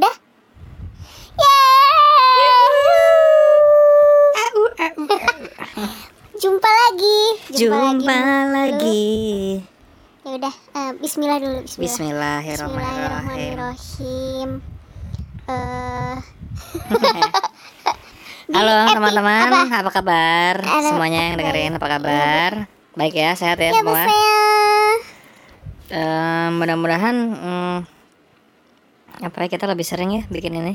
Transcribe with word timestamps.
Udah? 0.00 0.16
Jumpa 6.40 6.70
lagi. 6.72 7.20
Jumpa 7.52 8.48
lagi. 8.48 9.60
Ya 10.24 10.40
udah, 10.40 10.56
eh, 10.56 10.96
bismillah 11.04 11.36
dulu. 11.36 11.60
Bismillah. 11.68 12.40
Bismillahirrahmanirrahim. 12.40 14.64
Eh, 15.44 16.16
Halo 18.56 18.88
teman-teman, 18.96 19.52
apa? 19.52 19.84
apa? 19.84 19.90
kabar? 20.00 20.64
Halo, 20.64 20.96
Semuanya 20.96 21.28
yang 21.28 21.36
dengerin 21.36 21.76
apa 21.76 21.88
kabar? 21.92 22.72
Baik 22.96 23.20
ya, 23.20 23.36
sehat 23.36 23.60
ya, 23.60 23.68
ya 23.68 23.84
semua. 23.84 24.08
Eh, 25.92 26.48
mudah-mudahan 26.56 27.16
hmm, 27.36 27.99
apa 29.20 29.46
kita 29.46 29.64
lebih 29.64 29.84
sering 29.84 30.10
ya 30.12 30.22
bikin 30.26 30.54
ini. 30.54 30.74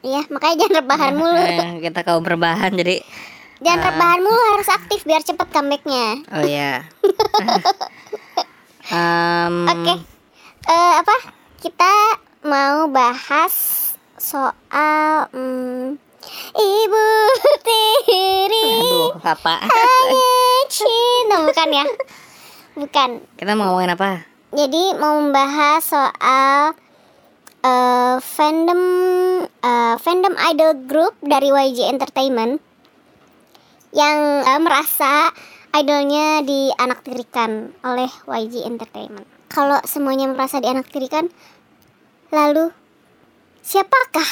Iya, 0.00 0.22
makanya 0.28 0.56
jangan 0.60 0.74
rebahan 0.80 1.12
mulu. 1.20 1.34
Eh, 1.36 1.72
kita 1.82 2.00
kaum 2.02 2.22
berbahan 2.22 2.70
jadi 2.72 3.02
Jangan 3.56 3.80
Ah. 3.80 3.86
rebahan 3.88 4.20
mulu 4.20 4.42
harus 4.52 4.68
aktif 4.68 5.00
biar 5.02 5.20
cepet 5.20 5.48
comebacknya. 5.48 6.06
oh 6.30 6.44
ya. 6.44 6.84
Em, 8.86 9.54
Oke. 9.66 9.94
Eh, 10.64 10.92
apa? 10.94 11.16
Kita 11.58 11.92
mau 12.44 12.86
bahas 12.86 13.54
soal 14.14 15.26
hmm, 15.32 15.98
Ibu 16.52 17.06
tiri 17.60 18.70
Aduh, 18.78 19.18
apa? 19.18 19.62
hanya 19.62 20.22
cinta 20.68 21.36
bukan 21.42 21.68
ya? 21.72 21.84
Bukan. 22.76 23.10
Kita 23.34 23.50
mau 23.54 23.72
ngomongin 23.72 23.94
apa? 23.94 24.22
Jadi 24.52 24.94
mau 24.94 25.18
membahas 25.18 25.82
soal 25.82 26.76
eh, 27.66 28.16
fandom 28.16 28.80
eh, 29.42 29.94
fandom 29.98 30.34
idol 30.46 30.72
group 30.86 31.14
dari 31.20 31.50
YG 31.50 31.90
Entertainment 31.90 32.62
yang 33.90 34.46
eh, 34.46 34.60
merasa 34.62 35.34
idolnya 35.74 36.40
dianaktirikan 36.40 37.74
oleh 37.82 38.08
YG 38.24 38.64
Entertainment. 38.64 39.26
Kalau 39.46 39.78
semuanya 39.84 40.26
merasa 40.26 40.58
dianaktirikan, 40.58 41.30
lalu 42.30 42.72
siapakah 43.62 44.26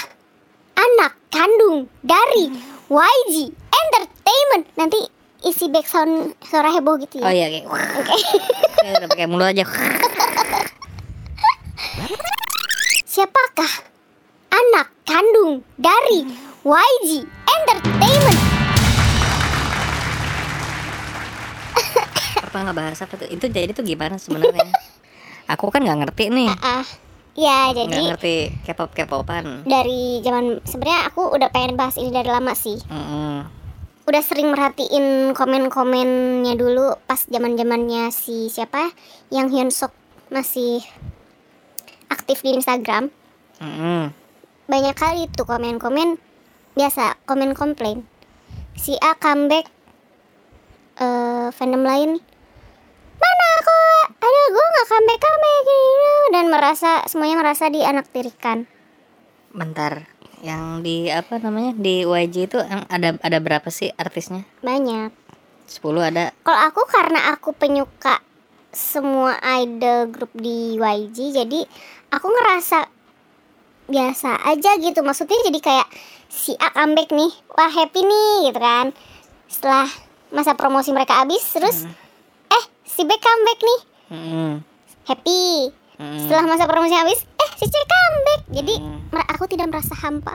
anak 0.74 1.12
kandung 1.28 1.86
dari 2.00 2.50
YG 2.88 3.34
Entertainment? 3.52 4.64
Nanti 4.74 4.98
isi 5.44 5.68
background 5.68 6.32
suara 6.40 6.72
heboh 6.72 6.96
gitu 6.98 7.20
Oh 7.20 7.28
ya. 7.28 7.46
iya, 7.46 7.68
oke. 7.68 8.16
Oke, 8.80 9.06
pakai 9.12 9.28
mulut 9.28 9.52
aja. 9.52 9.64
Siapakah 13.14 13.70
anak 14.50 14.90
kandung 15.06 15.62
dari 15.78 16.26
YG 16.66 17.22
Entertainment? 17.46 18.40
Apa 22.42 22.56
nggak 22.58 22.74
bahas 22.74 22.98
apa 23.06 23.14
tuh? 23.14 23.30
Itu 23.30 23.46
jadi 23.46 23.70
tuh 23.70 23.86
gimana 23.86 24.18
sebenarnya? 24.18 24.66
Aku 25.54 25.70
kan 25.70 25.86
nggak 25.86 25.94
ngerti 26.02 26.34
nih. 26.34 26.50
Ah, 26.58 26.82
ya 27.38 27.70
nggak 27.70 27.86
jadi 27.86 28.02
ngerti 28.18 28.36
K-pop 28.66 28.90
K-popan. 28.90 29.62
dari 29.62 30.18
zaman 30.18 30.58
sebenarnya 30.66 31.06
aku 31.06 31.38
udah 31.38 31.54
pengen 31.54 31.78
bahas 31.78 31.94
ini 31.94 32.10
dari 32.10 32.26
lama 32.26 32.50
sih. 32.58 32.82
Mm-mm. 32.90 33.46
Udah 34.10 34.22
sering 34.26 34.50
merhatiin 34.50 35.38
komen-komennya 35.38 36.58
dulu 36.58 36.98
pas 37.06 37.22
zaman-zamannya 37.30 38.10
si 38.10 38.50
siapa 38.50 38.90
yang 39.30 39.54
Hyun 39.54 39.70
Suk 39.70 39.94
masih 40.34 40.82
aktif 42.25 42.41
di 42.41 42.56
Instagram. 42.56 43.12
Mm-mm. 43.61 44.08
Banyak 44.64 44.97
kali 44.97 45.28
tuh 45.28 45.44
komen-komen 45.44 46.17
biasa 46.72 47.20
komen 47.28 47.53
komplain. 47.53 48.08
Si 48.80 48.97
A 48.97 49.12
comeback 49.20 49.69
eh 50.95 51.51
fandom 51.51 51.83
lain 51.83 52.17
mana 53.18 53.46
aku 53.58 53.79
ada 54.14 54.40
gue 54.46 54.64
nggak 54.70 54.86
comeback 54.86 55.20
comeback 55.27 55.58
gitu 55.67 56.11
dan 56.30 56.45
merasa 56.55 56.90
semuanya 57.11 57.36
merasa 57.42 57.67
dianaktirikan 57.67 58.70
Bentar, 59.55 60.07
yang 60.42 60.83
di 60.86 61.11
apa 61.11 61.39
namanya 61.39 61.74
di 61.79 62.02
YG 62.07 62.51
itu 62.51 62.58
yang 62.63 62.86
ada 62.90 63.18
ada 63.23 63.39
berapa 63.42 63.67
sih 63.74 63.90
artisnya? 63.95 64.46
banyak 64.63 65.11
10 65.67 65.83
ada. 66.11 66.30
kalau 66.46 66.61
aku 66.63 66.83
karena 66.86 67.34
aku 67.34 67.51
penyuka 67.55 68.23
semua 68.74 69.35
idol 69.57 70.07
grup 70.08 70.30
di 70.33 70.74
YG 70.74 71.17
jadi 71.33 71.61
aku 72.11 72.27
ngerasa 72.27 72.90
biasa 73.85 74.30
aja 74.45 74.77
gitu 74.77 75.01
maksudnya 75.01 75.39
jadi 75.42 75.61
kayak 75.61 75.89
si 76.27 76.52
A 76.55 76.73
comeback 76.73 77.08
nih 77.08 77.29
wah 77.51 77.68
happy 77.68 78.01
nih 78.01 78.48
gitu 78.48 78.58
kan 78.58 78.86
setelah 79.46 79.86
masa 80.29 80.52
promosi 80.52 80.90
mereka 80.90 81.14
habis 81.17 81.45
terus 81.46 81.84
eh 82.46 82.64
si 82.83 83.02
B 83.02 83.13
comeback 83.14 83.61
nih 83.61 83.80
Mm-mm. 84.11 84.51
happy 85.05 85.68
Mm-mm. 85.95 86.18
setelah 86.18 86.45
masa 86.48 86.64
promosi 86.64 86.92
habis 86.92 87.20
eh 87.23 87.51
si 87.55 87.64
C 87.64 87.77
comeback 87.79 88.40
jadi 88.52 88.74
Mm. 88.77 88.98
mer- 89.11 89.29
aku 89.29 89.45
tidak 89.46 89.68
merasa 89.68 89.95
hampa 89.96 90.34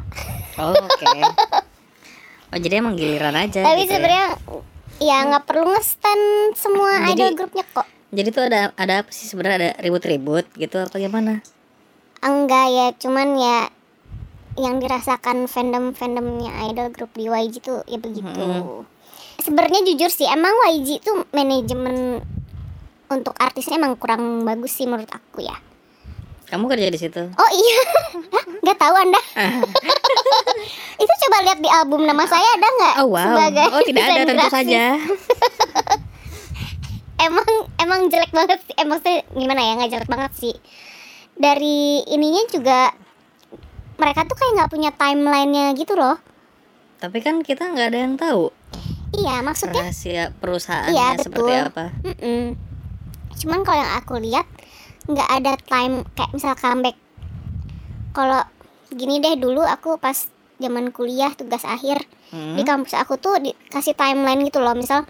Oh, 0.55 0.71
oke. 0.71 1.05
Oh, 2.49 2.57
jadi 2.57 2.81
emang 2.81 2.95
giliran 2.95 3.35
aja 3.35 3.61
tapi 3.61 3.83
gitu 3.83 3.93
ya. 3.93 3.93
sebenarnya 3.93 4.27
ya 4.99 5.17
nggak 5.23 5.45
perlu 5.45 5.69
ngestan 5.69 6.19
semua 6.53 6.97
Jadi- 7.03 7.13
idol 7.13 7.31
grupnya 7.35 7.61
kok 7.63 7.85
Jadi 8.09 8.29
tuh 8.29 8.43
ada 8.43 8.73
ada 8.73 9.05
apa 9.05 9.11
sih 9.13 9.29
sebenarnya 9.29 9.57
ada 9.57 9.71
ribut-ribut 9.79 10.49
gitu 10.55 10.77
apa 10.77 10.97
gimana? 10.97 11.45
enggak 12.19 12.65
ya 12.67 12.87
cuman 12.99 13.27
ya 13.33 13.57
yang 14.59 14.75
dirasakan 14.77 15.47
fandom 15.47 15.95
fandomnya 15.95 16.51
idol 16.67 16.91
grup 16.91 17.07
di 17.15 17.31
YG 17.31 17.63
tuh 17.63 17.79
ya 17.87 17.95
begitu 17.95 18.43
sebenarnya 19.39 19.87
jujur 19.87 20.11
sih 20.11 20.27
emang 20.27 20.51
YG 20.67 20.99
tuh 20.99 21.23
manajemen 21.31 22.19
untuk 23.07 23.31
artisnya 23.39 23.79
emang 23.79 23.95
kurang 23.95 24.43
bagus 24.43 24.75
sih 24.75 24.83
menurut 24.83 25.07
aku 25.07 25.39
ya 25.39 25.55
Kamu 26.51 26.67
kerja 26.67 26.91
di 26.91 26.99
situ? 26.99 27.23
oh 27.23 27.51
iya 27.55 27.79
nggak 28.67 28.77
tahu 28.77 28.95
anda 28.99 29.21
itu 30.99 31.13
coba 31.23 31.37
lihat 31.39 31.59
di 31.63 31.69
album 31.71 32.03
nama 32.03 32.27
saya 32.27 32.47
ada 32.51 32.67
nggak 32.67 32.93
Oh 32.99 33.07
wow. 33.07 33.31
sebagai 33.31 33.67
Oh 33.71 33.81
tidak 33.87 34.03
ada 34.03 34.21
tentu 34.27 34.47
saja. 34.51 34.83
emang 37.19 37.47
emang 37.77 37.99
jelek 38.07 38.31
banget 38.31 38.59
sih. 38.61 38.73
Emang 38.75 38.97
maksudnya 38.97 39.23
gimana 39.29 39.61
ya? 39.61 39.71
Nggak 39.75 39.91
jelek 39.91 40.09
banget 40.09 40.31
sih. 40.35 40.55
Dari 41.35 41.79
ininya 42.05 42.43
juga 42.47 42.79
mereka 43.95 44.23
tuh 44.23 44.35
kayak 44.35 44.53
nggak 44.55 44.71
punya 44.71 44.91
timelinenya 44.91 45.65
gitu 45.73 45.93
loh. 45.93 46.15
Tapi 46.97 47.19
kan 47.19 47.39
kita 47.39 47.67
nggak 47.67 47.87
ada 47.87 47.99
yang 47.99 48.15
tahu 48.15 48.51
iya 49.09 49.41
maksudnya 49.41 49.81
rahasia 49.81 50.29
perusahaannya 50.37 50.93
Iya, 50.93 51.07
seperti 51.17 51.51
apa. 51.51 51.85
mm-mm. 52.05 52.53
cuman 53.35 53.59
kalau 53.63 53.79
yang 53.79 53.93
aku 53.97 54.13
lihat 54.19 54.45
nggak 55.07 55.29
ada 55.33 55.51
time 55.59 56.05
kayak 56.13 56.31
misal 56.31 56.53
comeback. 56.53 56.93
Kalau 58.11 58.41
gini 58.89 59.17
deh 59.17 59.33
dulu 59.33 59.61
aku 59.61 59.97
pas 59.97 60.29
zaman 60.57 60.91
kuliah 60.91 61.33
tugas 61.33 61.63
akhir 61.63 62.03
Hmm. 62.29 62.53
di 62.53 62.61
kampus 62.61 62.93
aku 62.93 63.17
tuh 63.17 63.41
dikasih 63.41 63.97
timeline 63.97 64.45
gitu 64.45 64.61
loh. 64.61 64.77
Misal 64.77 65.09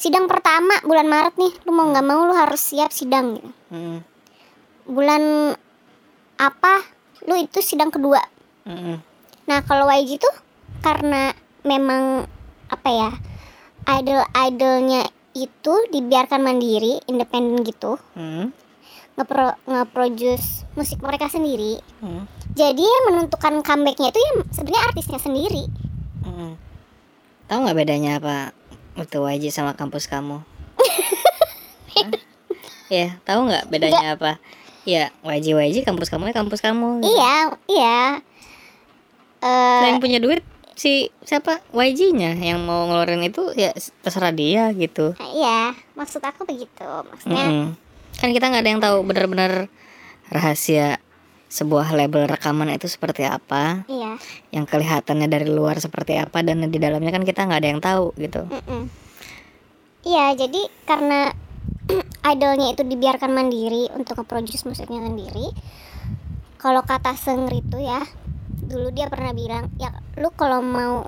sidang 0.00 0.24
pertama 0.24 0.72
bulan 0.80 1.04
Maret 1.04 1.36
nih 1.36 1.52
lu 1.62 1.70
mau 1.70 1.84
nggak 1.86 2.02
mau 2.02 2.24
lu 2.24 2.32
harus 2.32 2.56
siap 2.58 2.88
sidang 2.88 3.36
gitu. 3.36 3.50
Mm-mm. 3.68 4.00
bulan 4.88 5.52
apa 6.34 6.74
lu 7.22 7.36
itu 7.36 7.60
sidang 7.60 7.92
kedua 7.92 8.18
Mm-mm. 8.64 8.96
nah 9.44 9.60
kalau 9.60 9.84
YG 9.86 10.16
tuh 10.16 10.32
karena 10.80 11.36
memang 11.62 12.24
apa 12.66 12.88
ya 12.88 13.10
idol 13.92 14.24
idolnya 14.32 15.04
itu 15.30 15.74
dibiarkan 15.86 16.40
mandiri 16.40 17.04
independen 17.04 17.60
gitu 17.60 18.00
Mm. 18.16 18.56
ngepro 19.14 19.52
ngeproduce 19.68 20.64
musik 20.74 21.04
mereka 21.04 21.28
sendiri 21.28 21.76
Mm. 22.00 22.24
jadi 22.56 22.80
yang 22.80 23.04
menentukan 23.12 23.60
comebacknya 23.60 24.08
itu 24.08 24.18
ya 24.18 24.32
sebenarnya 24.48 24.82
artisnya 24.88 25.20
sendiri 25.20 25.64
Mm. 26.24 26.56
Tahu 27.46 27.58
nggak 27.60 27.76
bedanya 27.76 28.16
apa 28.16 28.56
itu 28.94 29.18
YG 29.18 29.50
sama 29.50 29.74
kampus 29.74 30.06
kamu? 30.06 30.40
Ya, 32.90 33.22
tahu 33.22 33.46
nggak 33.46 33.70
bedanya 33.70 34.18
apa? 34.18 34.42
Ya, 34.82 35.14
YG 35.22 35.54
YG 35.54 35.76
kampus 35.84 36.10
kamu 36.10 36.30
ya 36.30 36.34
kampus 36.34 36.58
kamu. 36.58 37.04
iya 37.04 37.54
iya 37.68 37.98
eh 39.38 39.82
Yang 39.86 40.00
punya 40.00 40.18
duit 40.18 40.42
si 40.74 41.12
siapa 41.22 41.60
YG-nya 41.70 42.34
yang 42.34 42.64
mau 42.64 42.88
ngeluarin 42.88 43.20
itu 43.20 43.52
ya 43.52 43.70
terserah 44.00 44.32
dia 44.32 44.72
gitu. 44.72 45.12
iya 45.36 45.76
maksud 45.92 46.18
aku 46.18 46.48
begitu 46.48 46.82
maksudnya 47.06 47.46
Mm-mm. 47.46 47.66
Kan 48.16 48.32
kita 48.32 48.48
nggak 48.48 48.62
ada 48.64 48.70
yang 48.70 48.82
tahu 48.82 48.96
benar-benar 49.04 49.68
rahasia 50.26 50.98
sebuah 51.50 51.90
label 51.98 52.30
rekaman 52.30 52.70
itu 52.70 52.86
seperti 52.86 53.26
apa, 53.26 53.82
iya 53.90 54.14
yang 54.54 54.70
kelihatannya 54.70 55.26
dari 55.26 55.50
luar 55.50 55.82
seperti 55.82 56.14
apa 56.14 56.46
dan 56.46 56.62
di 56.70 56.78
dalamnya 56.78 57.10
kan 57.10 57.26
kita 57.26 57.42
nggak 57.42 57.60
ada 57.60 57.70
yang 57.74 57.82
tahu 57.82 58.14
gitu. 58.22 58.46
Mm-mm. 58.46 58.86
Iya, 60.06 60.32
jadi 60.38 60.62
karena 60.86 61.34
idolnya 62.32 62.70
itu 62.70 62.86
dibiarkan 62.86 63.34
mandiri 63.34 63.90
untuk 63.98 64.22
nge-produce 64.22 64.62
musiknya 64.62 65.02
sendiri, 65.02 65.50
kalau 66.62 66.86
kata 66.86 67.18
Sengri 67.18 67.66
itu 67.66 67.82
ya 67.82 67.98
dulu 68.70 68.94
dia 68.94 69.10
pernah 69.10 69.34
bilang 69.34 69.66
ya 69.82 69.90
lu 70.22 70.30
kalau 70.30 70.62
mau 70.62 71.02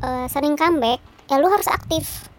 eh, 0.00 0.26
sering 0.32 0.56
comeback 0.56 1.04
ya 1.28 1.36
lu 1.36 1.52
harus 1.52 1.68
aktif 1.68 2.30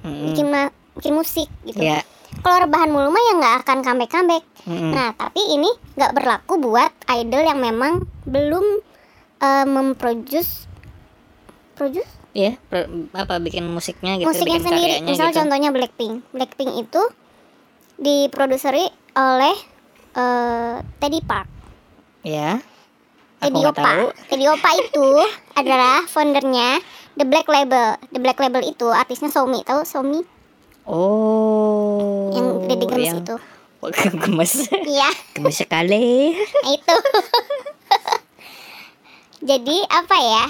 Mm-mm. 0.00 0.32
bikin 0.32 0.46
ma- 0.48 0.72
bikin 0.96 1.12
musik 1.12 1.52
gitu 1.68 1.76
ya 1.84 2.00
kalau 2.40 2.64
rebahan 2.64 2.90
mulu 2.90 3.08
mah 3.08 3.22
ya 3.22 3.32
nggak 3.36 3.54
akan 3.64 3.78
comeback 3.82 4.10
comeback 4.10 4.44
Mm-mm. 4.64 4.92
nah 4.92 5.10
tapi 5.12 5.40
ini 5.40 5.70
nggak 5.96 6.12
berlaku 6.14 6.60
buat 6.60 6.92
idol 7.10 7.42
yang 7.42 7.58
memang 7.58 8.04
belum 8.24 8.84
eh, 9.40 9.66
memproduce 9.66 10.68
produce? 11.78 12.10
Ya 12.34 12.58
per- 12.66 12.90
apa 13.14 13.38
bikin 13.38 13.66
musiknya 13.70 14.18
gitu 14.18 14.26
musiknya 14.26 14.58
bikin 14.58 14.66
sendiri. 14.66 14.94
misal 15.06 15.30
gitu. 15.30 15.38
contohnya 15.42 15.70
Blackpink. 15.70 16.26
Blackpink 16.34 16.70
itu 16.76 17.02
diproduseri 17.98 18.90
oleh 19.14 19.56
eh, 20.14 20.74
Teddy 20.98 21.20
Park. 21.22 21.46
Ya 22.26 22.58
aku 23.38 23.46
Teddy 23.46 23.62
Opa. 23.62 23.82
tahu. 23.82 24.04
Teddy 24.26 24.46
Opa 24.50 24.70
itu 24.74 25.06
adalah 25.60 26.02
foundernya 26.10 26.82
The 27.14 27.26
Black 27.26 27.46
Label. 27.46 27.94
The 28.10 28.20
Black 28.20 28.38
Label 28.38 28.62
itu 28.66 28.90
artisnya 28.90 29.30
Somi. 29.30 29.62
Tahu 29.62 29.86
Somi 29.86 30.20
oh 30.88 32.32
yang 32.32 32.46
Deddy 32.64 32.86
Gemes 32.88 33.06
yang 33.06 33.20
itu. 33.22 33.36
gemes. 34.24 34.52
Iya. 34.72 35.08
Gemes 35.36 35.54
sekali. 35.54 36.34
Nah, 36.64 36.70
itu. 36.74 36.96
Jadi 39.54 39.76
apa 39.86 40.16
ya? 40.18 40.44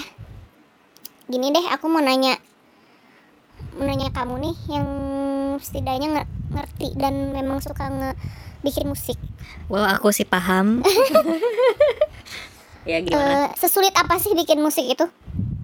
Gini 1.29 1.53
deh 1.53 1.65
aku 1.69 1.85
mau 1.85 2.01
nanya. 2.01 2.41
Mau 3.77 3.85
nanya 3.85 4.09
kamu 4.09 4.49
nih 4.49 4.55
yang 4.73 4.87
setidaknya 5.61 6.07
nge- 6.09 6.31
ngerti 6.57 6.87
dan 6.97 7.35
memang 7.35 7.61
suka 7.61 7.85
nge 7.85 8.11
bikin 8.65 8.89
musik. 8.89 9.19
Wow 9.69 9.85
aku 9.85 10.09
sih 10.09 10.25
paham. 10.25 10.81
Ya 12.89 13.05
gimana? 13.05 13.45
Eh, 13.45 13.47
sesulit 13.61 13.93
apa 13.93 14.17
sih 14.17 14.33
bikin 14.33 14.57
musik 14.57 14.89
itu? 14.89 15.05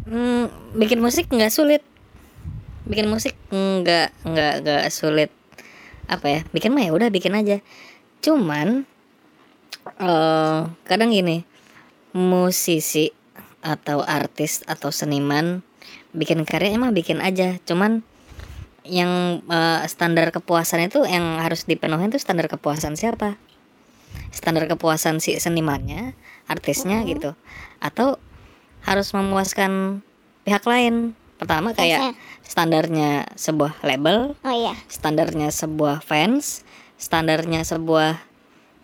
Hmm, 0.06 0.54
bikin 0.78 1.02
musik 1.02 1.26
nggak 1.34 1.50
sulit 1.50 1.82
bikin 2.86 3.10
musik 3.10 3.34
nggak 3.50 4.14
nggak 4.26 4.54
nggak 4.62 4.84
sulit. 4.94 5.34
Apa 6.06 6.26
ya? 6.30 6.40
Bikin 6.54 6.74
mah 6.74 6.86
ya 6.86 6.92
udah 6.94 7.10
bikin 7.10 7.34
aja. 7.34 7.62
Cuman 8.22 8.86
eh 10.02 10.60
kadang 10.86 11.14
gini 11.14 11.46
musisi 12.16 13.12
atau 13.66 14.02
artis 14.02 14.62
atau 14.66 14.90
seniman 14.94 15.62
bikin 16.14 16.46
karya 16.46 16.78
emang 16.78 16.94
bikin 16.94 17.20
aja. 17.22 17.58
Cuman 17.66 18.06
yang 18.86 19.42
eh, 19.50 19.82
standar 19.90 20.30
kepuasan 20.30 20.86
itu 20.86 21.04
yang 21.10 21.42
harus 21.42 21.66
dipenuhi 21.66 22.08
itu 22.08 22.22
standar 22.22 22.46
kepuasan 22.46 22.94
siapa? 22.96 23.36
Standar 24.30 24.70
kepuasan 24.70 25.18
si 25.20 25.36
senimannya 25.42 26.14
artisnya 26.46 27.02
gitu. 27.10 27.34
Atau 27.82 28.22
harus 28.86 29.10
memuaskan 29.18 30.06
pihak 30.46 30.62
lain 30.70 31.18
pertama 31.36 31.76
kayak 31.76 32.16
standarnya 32.42 33.28
sebuah 33.36 33.84
label 33.84 34.34
oh 34.40 34.56
iya. 34.56 34.72
standarnya 34.88 35.52
sebuah 35.52 36.00
fans 36.00 36.64
standarnya 36.96 37.62
sebuah 37.62 38.16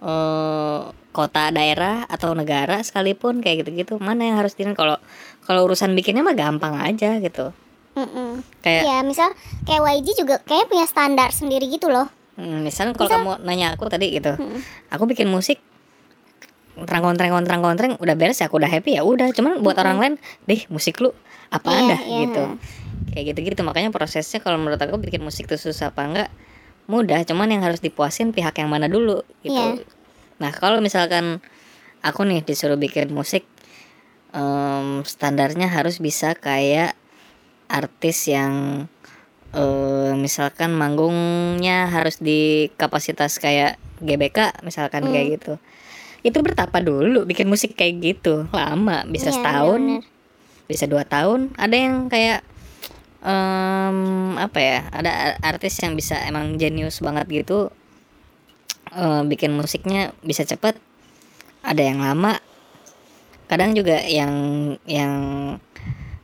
eh, 0.03 0.81
kota 1.11 1.51
daerah 1.51 2.07
atau 2.07 2.31
negara 2.31 2.79
sekalipun 2.81 3.43
kayak 3.43 3.67
gitu-gitu. 3.67 3.99
Mana 3.99 4.31
yang 4.31 4.39
harus 4.39 4.55
diin 4.55 4.71
kalau 4.71 4.95
kalau 5.43 5.67
urusan 5.67 5.91
bikinnya 5.91 6.23
mah 6.23 6.35
gampang 6.35 6.79
aja 6.79 7.19
gitu. 7.19 7.51
Mm-mm. 7.91 8.39
kayak 8.63 8.87
ya 8.87 8.97
misal 9.03 9.35
kayak 9.67 9.83
YG 9.83 10.23
juga 10.23 10.39
kayak 10.47 10.71
punya 10.71 10.87
standar 10.87 11.27
sendiri 11.35 11.67
gitu 11.67 11.91
loh. 11.91 12.07
Hmm, 12.39 12.63
misalnya 12.63 12.95
kalau 12.95 13.11
Misal- 13.11 13.19
kamu 13.27 13.33
nanya 13.43 13.67
aku 13.75 13.91
tadi 13.91 14.07
gitu 14.15 14.31
Mm-mm. 14.39 14.63
aku 14.87 15.03
bikin 15.11 15.27
musik 15.27 15.59
terang 16.87 17.03
kontreng 17.03 17.35
kontreng 17.35 17.59
kontreng 17.59 17.91
udah 17.99 18.15
beres 18.15 18.39
ya 18.39 18.47
aku 18.47 18.63
udah 18.63 18.71
happy 18.71 18.95
ya 18.95 19.03
udah. 19.03 19.35
Cuman 19.35 19.59
buat 19.59 19.75
orang 19.75 19.99
lain 19.99 20.13
deh 20.47 20.63
musik 20.71 21.03
lu 21.03 21.11
apa 21.51 21.67
Iya, 21.67 21.77
anda 21.77 21.97
iya. 21.99 22.19
gitu 22.23 22.43
kayak 23.11 23.25
gitu 23.29 23.39
gitu 23.45 23.61
makanya 23.61 23.91
prosesnya 23.91 24.39
kalau 24.39 24.55
menurut 24.55 24.79
aku 24.79 24.95
bikin 24.97 25.19
musik 25.19 25.45
itu 25.45 25.59
susah 25.59 25.91
apa 25.91 26.01
enggak 26.01 26.29
mudah 26.87 27.21
cuman 27.23 27.47
yang 27.49 27.61
harus 27.61 27.79
dipuasin 27.79 28.31
pihak 28.31 28.55
yang 28.55 28.67
mana 28.67 28.87
dulu 28.87 29.21
gitu 29.41 29.51
Iya. 29.53 29.83
nah 30.39 30.49
kalau 30.49 30.79
misalkan 30.79 31.43
aku 31.99 32.23
nih 32.23 32.41
disuruh 32.41 32.75
bikin 32.75 33.11
musik 33.11 33.43
em, 34.31 35.03
standarnya 35.03 35.67
harus 35.67 35.99
bisa 35.99 36.33
kayak 36.33 36.95
artis 37.67 38.27
yang 38.27 38.87
eh, 39.51 40.11
misalkan 40.15 40.71
manggungnya 40.71 41.87
harus 41.87 42.17
di 42.17 42.71
kapasitas 42.75 43.35
kayak 43.37 43.75
GBK 43.99 44.63
misalkan 44.63 45.03
Hmm. 45.03 45.11
kayak 45.11 45.27
gitu 45.37 45.53
itu 46.21 46.37
bertapa 46.37 46.79
dulu 46.79 47.25
bikin 47.25 47.49
musik 47.49 47.75
kayak 47.75 47.99
gitu 47.99 48.47
lama 48.49 49.03
bisa 49.05 49.29
Iya, 49.29 49.35
setahun 49.35 49.81
bener-bener. 49.81 50.19
Bisa 50.71 50.87
dua 50.87 51.03
tahun 51.03 51.51
ada 51.59 51.75
yang 51.75 52.07
kayak 52.07 52.39
em, 53.21 53.97
apa 54.39 54.59
ya 54.59 54.79
ada 54.89 55.35
artis 55.43 55.75
yang 55.83 55.93
bisa 55.93 56.15
emang 56.23 56.55
jenius 56.55 57.03
banget 57.03 57.27
gitu 57.43 57.69
eh, 58.91 59.21
bikin 59.27 59.51
musiknya 59.51 60.15
bisa 60.23 60.47
cepet 60.47 60.79
ada 61.61 61.81
yang 61.81 62.01
lama. 62.01 62.41
Kadang 63.45 63.75
juga 63.75 63.99
yang 64.07 64.31
yang 64.87 65.13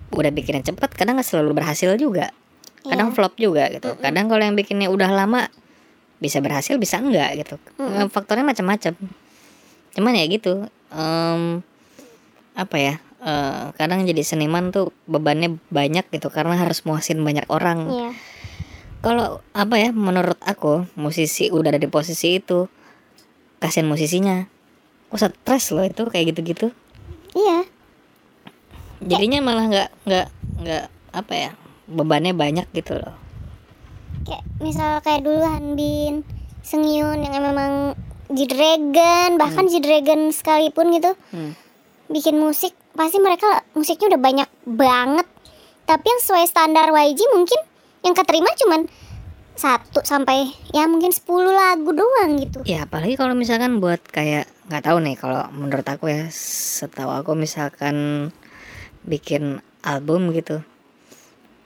udah 0.10 0.32
bikinnya 0.32 0.64
cepet 0.64 0.96
kadang 0.96 1.20
nggak 1.20 1.28
selalu 1.28 1.60
berhasil 1.62 1.94
juga. 2.00 2.32
Kadang 2.88 3.12
Iya. 3.12 3.16
flop 3.16 3.34
juga 3.36 3.68
gitu. 3.70 3.94
Kadang 4.00 4.32
kalau 4.32 4.42
yang 4.42 4.56
bikinnya 4.56 4.88
udah 4.88 5.12
lama 5.12 5.52
bisa 6.18 6.40
berhasil 6.42 6.80
bisa 6.80 6.98
enggak 6.98 7.36
gitu. 7.44 7.60
Faktornya 8.10 8.48
macam-macam. 8.48 8.96
Cuman 9.94 10.14
ya 10.16 10.26
gitu 10.26 10.66
em, 10.90 11.62
apa 12.58 12.78
ya 12.80 12.96
eh, 13.20 13.74
kadang 13.74 14.04
jadi 14.04 14.22
seniman 14.22 14.70
tuh 14.70 14.94
bebannya 15.04 15.58
banyak 15.68 16.06
gitu 16.08 16.28
karena 16.28 16.54
harus 16.56 16.84
muasin 16.84 17.20
banyak 17.20 17.46
orang 17.48 17.80
Iya. 17.88 18.10
kalau 19.00 19.28
apa 19.52 19.76
ya 19.76 19.90
menurut 19.90 20.38
aku 20.40 20.86
musisi 20.94 21.48
udah 21.48 21.70
ada 21.70 21.80
di 21.80 21.88
posisi 21.88 22.38
itu 22.38 22.70
kasihan 23.58 23.86
musisinya 23.86 24.46
oh 25.08 25.18
stres 25.18 25.72
loh 25.72 25.82
itu 25.82 26.04
kayak 26.04 26.32
gitu-gitu 26.32 26.70
Iya. 27.34 27.66
jadinya 29.00 29.40
malah 29.42 29.66
nggak 29.66 29.90
nggak 30.04 30.28
nggak 30.60 30.86
apa 31.12 31.34
ya 31.34 31.52
bebannya 31.86 32.34
banyak 32.34 32.68
gitu 32.72 32.96
loh 32.96 33.16
Kayak 34.20 34.44
misal 34.60 35.00
kayak 35.00 35.24
dulu 35.24 35.40
Hanbin, 35.40 36.28
Sengyun 36.60 37.24
yang 37.24 37.40
memang 37.40 37.96
G-Dragon, 38.28 39.40
bahkan 39.40 39.66
G-Dragon 39.66 40.36
sekalipun 40.36 40.92
gitu 40.92 41.16
Hmm. 41.32 41.56
bikin 42.08 42.36
musik, 42.36 42.76
pasti 42.98 43.22
mereka 43.22 43.46
musiknya 43.72 44.18
udah 44.18 44.22
banyak 44.22 44.50
banget. 44.66 45.28
Tapi 45.86 46.04
yang 46.04 46.20
sesuai 46.20 46.46
standar 46.50 46.90
YG 46.90 47.22
mungkin 47.32 47.62
yang 48.02 48.12
keterima 48.12 48.50
cuman 48.58 48.90
satu 49.58 50.06
sampai 50.06 50.54
ya 50.70 50.86
mungkin 50.86 51.10
10 51.10 51.26
lagu 51.50 51.90
doang 51.90 52.38
gitu. 52.38 52.62
ya 52.62 52.86
apalagi 52.86 53.18
kalau 53.18 53.34
misalkan 53.34 53.82
buat 53.82 53.98
kayak 54.06 54.46
nggak 54.70 54.86
tahu 54.86 55.02
nih 55.02 55.18
kalau 55.18 55.50
menurut 55.50 55.82
aku 55.82 56.14
ya 56.14 56.30
setahu 56.30 57.10
aku 57.10 57.34
misalkan 57.34 58.30
bikin 59.02 59.58
album 59.82 60.30
gitu 60.30 60.62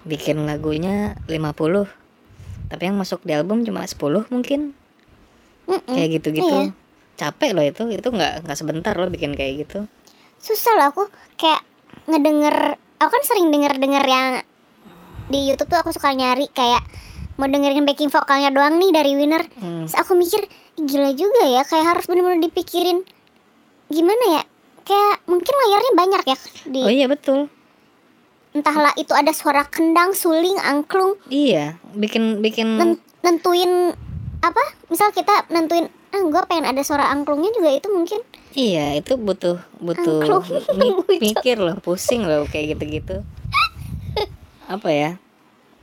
bikin 0.07 0.47
lagunya 0.47 1.19
50 1.27 1.43
tapi 2.71 2.81
yang 2.88 2.95
masuk 2.95 3.27
di 3.27 3.35
album 3.35 3.67
cuma 3.67 3.83
10 3.83 4.00
mungkin 4.31 4.71
Mm-mm. 5.67 5.91
kayak 5.91 6.09
gitu-gitu 6.15 6.47
Iya. 6.47 6.71
capek 7.19 7.51
loh 7.51 7.65
itu 7.67 7.83
itu 7.91 8.07
nggak 8.07 8.47
nggak 8.47 8.55
sebentar 8.57 8.95
loh 8.95 9.11
bikin 9.11 9.35
kayak 9.35 9.67
gitu 9.67 9.83
susah 10.41 10.74
loh 10.77 10.88
aku 10.89 11.03
kayak 11.38 11.62
ngedenger 12.10 12.75
aku 12.98 13.10
kan 13.13 13.24
sering 13.24 13.53
denger 13.53 13.77
denger 13.77 14.03
yang 14.03 14.27
di 15.31 15.48
YouTube 15.48 15.69
tuh 15.71 15.79
aku 15.79 15.93
suka 15.95 16.12
nyari 16.12 16.50
kayak 16.51 16.81
mau 17.39 17.48
dengerin 17.48 17.88
backing 17.88 18.12
vokalnya 18.12 18.53
doang 18.53 18.77
nih 18.77 18.91
dari 18.93 19.17
Winner. 19.17 19.41
Hmm. 19.57 19.88
Terus 19.88 19.98
aku 19.98 20.13
mikir 20.13 20.45
"Ih, 20.77 20.83
gila 20.86 21.10
juga 21.15 21.41
ya 21.48 21.65
kayak 21.65 21.86
harus 21.95 22.05
bener-bener 22.05 22.43
dipikirin 22.43 23.01
gimana 23.88 24.41
ya? 24.41 24.43
Kayak 24.86 25.15
mungkin 25.25 25.53
layarnya 25.55 25.93
banyak 25.95 26.21
ya 26.25 26.38
di 26.67 26.81
oh 26.83 26.91
iya 26.91 27.07
betul. 27.07 27.48
entahlah 28.51 28.91
itu 29.00 29.15
ada 29.15 29.31
suara 29.31 29.63
kendang 29.63 30.12
suling 30.12 30.60
angklung. 30.60 31.15
Iya 31.31 31.79
bikin 31.95 32.43
bikin 32.43 32.67
nen- 32.75 33.01
nentuin 33.24 33.95
apa? 34.43 34.63
Misal 34.91 35.15
kita 35.15 35.48
nentuin 35.48 35.88
ah 36.12 36.21
gue 36.27 36.41
pengen 36.51 36.67
ada 36.67 36.83
suara 36.83 37.07
angklungnya 37.07 37.55
juga 37.55 37.71
itu 37.71 37.88
mungkin 37.88 38.19
Iya 38.51 38.96
itu 38.96 39.15
butuh 39.15 39.58
butuh 39.77 40.43
mi- 40.75 41.00
mikir 41.24 41.55
loh 41.55 41.77
pusing 41.77 42.24
loh 42.24 42.43
kayak 42.46 42.75
gitu-gitu. 42.75 43.24
Apa 44.74 44.89
ya? 44.89 45.12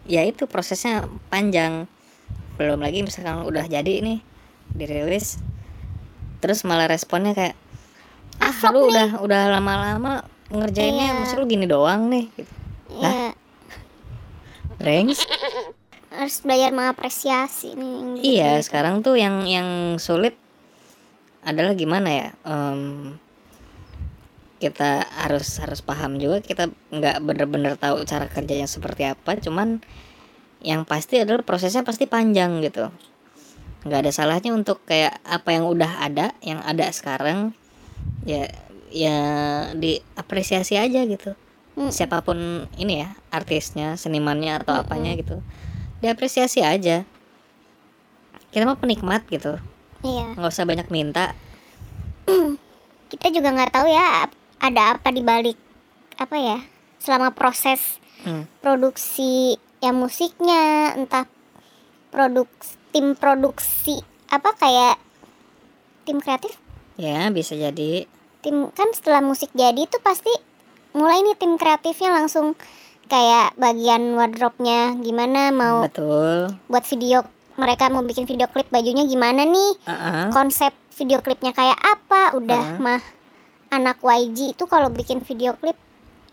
Ya 0.04 0.24
itu 0.24 0.44
prosesnya 0.44 1.02
panjang. 1.28 1.88
Belum 2.56 2.76
lagi 2.76 3.00
misalkan 3.00 3.42
udah 3.42 3.64
jadi 3.64 4.00
nih 4.00 4.20
dirilis 4.68 5.40
terus 6.38 6.62
malah 6.62 6.86
responnya 6.86 7.32
kayak 7.32 7.56
ah 8.38 8.54
lu 8.70 8.86
udah 8.86 9.18
udah 9.18 9.42
lama-lama 9.50 10.22
ngerjainnya 10.48 11.10
Iya. 11.10 11.18
masa 11.18 11.34
lu 11.34 11.46
gini 11.46 11.64
doang 11.64 12.06
nih. 12.06 12.28
Gitu. 12.30 12.52
ya 12.94 13.32
Rengs 14.78 15.26
harus 16.08 16.40
belajar 16.40 16.70
mengapresiasi 16.70 17.74
nih 17.74 17.94
gitu. 18.16 18.24
iya 18.24 18.50
sekarang 18.58 19.02
tuh 19.02 19.14
yang 19.14 19.44
yang 19.44 19.68
sulit 19.96 20.38
adalah 21.48 21.72
gimana 21.72 22.08
ya 22.12 22.28
Em, 22.44 23.16
kita 24.58 25.06
harus 25.06 25.62
harus 25.62 25.80
paham 25.80 26.18
juga 26.18 26.42
kita 26.42 26.66
nggak 26.90 27.22
bener-bener 27.22 27.78
tahu 27.78 28.02
cara 28.02 28.26
kerjanya 28.26 28.66
seperti 28.66 29.06
apa 29.06 29.38
cuman 29.38 29.78
yang 30.58 30.82
pasti 30.82 31.22
adalah 31.22 31.46
prosesnya 31.46 31.86
pasti 31.86 32.10
panjang 32.10 32.58
gitu. 32.66 32.90
Nggak 33.86 34.00
ada 34.02 34.10
salahnya 34.10 34.50
untuk 34.50 34.82
kayak 34.82 35.22
apa 35.22 35.54
yang 35.54 35.70
udah 35.70 36.02
ada 36.02 36.34
yang 36.42 36.58
ada 36.66 36.90
sekarang 36.90 37.54
ya 38.26 38.50
ya 38.90 39.18
diapresiasi 39.78 40.74
aja 40.74 41.06
gitu. 41.06 41.38
Mm. 41.78 41.94
siapa 41.94 42.26
pun 42.26 42.66
ini 42.74 43.06
ya 43.06 43.14
artisnya 43.30 43.94
senimannya 43.94 44.58
atau 44.58 44.82
apanya 44.82 45.14
gitu 45.14 45.38
diapresiasi 46.02 46.66
aja. 46.66 47.06
Kita 48.50 48.66
mah 48.66 48.82
penikmat 48.82 49.22
gitu 49.30 49.62
iya. 50.02 50.26
Nggak 50.34 50.50
usah 50.50 50.64
banyak 50.64 50.88
minta. 50.88 51.32
Kita 53.10 53.26
juga 53.30 53.48
nggak 53.50 53.72
tahu 53.72 53.86
ya 53.88 54.28
ada 54.58 54.82
apa 54.94 55.08
di 55.08 55.22
balik 55.22 55.56
apa 56.18 56.36
ya 56.36 56.58
selama 56.98 57.30
proses 57.30 57.98
Hmm. 58.18 58.50
produksi 58.58 59.54
ya 59.78 59.94
musiknya 59.94 60.90
entah 60.92 61.30
produk 62.10 62.50
tim 62.90 63.14
produksi 63.14 64.02
apa 64.26 64.58
kayak 64.58 64.98
tim 66.02 66.18
kreatif? 66.18 66.58
Ya 66.98 67.30
bisa 67.30 67.54
jadi. 67.54 68.10
Tim 68.42 68.74
kan 68.74 68.90
setelah 68.90 69.22
musik 69.22 69.54
jadi 69.54 69.78
itu 69.78 70.02
pasti 70.02 70.34
mulai 70.98 71.22
nih 71.22 71.38
tim 71.38 71.54
kreatifnya 71.54 72.10
langsung 72.10 72.58
kayak 73.06 73.54
bagian 73.54 74.18
wardrobe-nya 74.18 74.98
gimana 74.98 75.54
mau 75.54 75.86
betul. 75.86 76.50
buat 76.66 76.82
video 76.82 77.22
mereka 77.58 77.90
mau 77.90 78.00
bikin 78.00 78.24
video 78.24 78.46
klip 78.46 78.70
bajunya 78.70 79.02
gimana 79.04 79.42
nih? 79.42 79.70
Ah, 79.84 79.92
ah. 79.92 80.26
konsep 80.30 80.70
video 80.94 81.18
klipnya 81.18 81.50
kayak 81.50 81.76
apa? 81.76 82.32
Udah 82.32 82.78
Heeh. 82.78 82.80
mah 82.80 83.02
anak 83.68 84.00
YG 84.00 84.54
itu 84.54 84.64
kalau 84.64 84.88
bikin 84.88 85.20
video 85.20 85.52
klip 85.52 85.74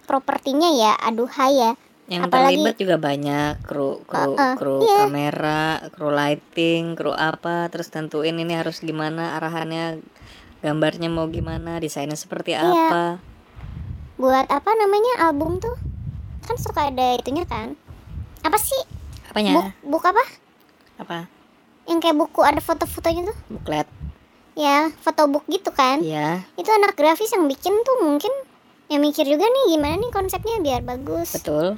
propertinya 0.05 0.69
ya 0.69 0.93
aduh 0.95 1.27
ya. 1.27 1.73
Yang 2.05 2.29
Apalagi- 2.29 2.61
terlibat 2.61 2.75
juga 2.77 2.95
banyak 3.01 3.53
kru 3.65 4.05
kru 4.05 4.37
Uh-uh, 4.37 4.53
kru 4.53 4.77
iya. 4.79 4.99
kamera 5.03 5.65
kru 5.89 6.13
lighting 6.13 6.93
kru 6.93 7.09
apa 7.09 7.65
terus 7.67 7.89
tentuin 7.89 8.37
ini 8.37 8.53
harus 8.53 8.77
gimana 8.77 9.33
arahannya 9.33 10.05
gambarnya 10.61 11.09
mau 11.09 11.25
gimana 11.25 11.81
desainnya 11.81 12.13
seperti 12.13 12.53
Iya. 12.53 12.61
apa. 12.61 13.05
Buat 14.15 14.47
apa 14.47 14.71
namanya 14.77 15.25
album 15.25 15.57
tuh? 15.57 15.73
Kan 16.45 16.61
suka 16.61 16.93
ada 16.93 17.17
itunya 17.17 17.41
kan? 17.43 17.73
Apa 18.45 18.61
sih? 18.61 18.85
Apanya? 19.25 19.57
Buk 19.81 19.97
buk 19.97 20.03
apa 20.05 20.21
apa? 20.97 21.27
Yang 21.85 21.99
kayak 22.01 22.17
buku 22.17 22.41
ada 22.41 22.57
foto-fotonya 22.57 23.29
tuh? 23.29 23.37
Buklet. 23.49 23.87
Ya 24.53 24.89
fotobook 24.97 25.43
gitu 25.45 25.69
kan? 25.69 25.99
Ya 25.99 26.41
itu 26.55 26.67
anak 26.67 26.95
grafis 26.95 27.29
yang 27.29 27.45
bikin 27.45 27.75
tuh 27.81 28.01
mungkin 28.01 28.31
yang 28.87 29.01
mikir 29.01 29.23
juga 29.23 29.43
nih 29.43 29.63
gimana 29.71 29.95
nih 29.95 30.09
konsepnya 30.09 30.57
biar 30.59 30.81
bagus. 30.81 31.35
Betul. 31.35 31.75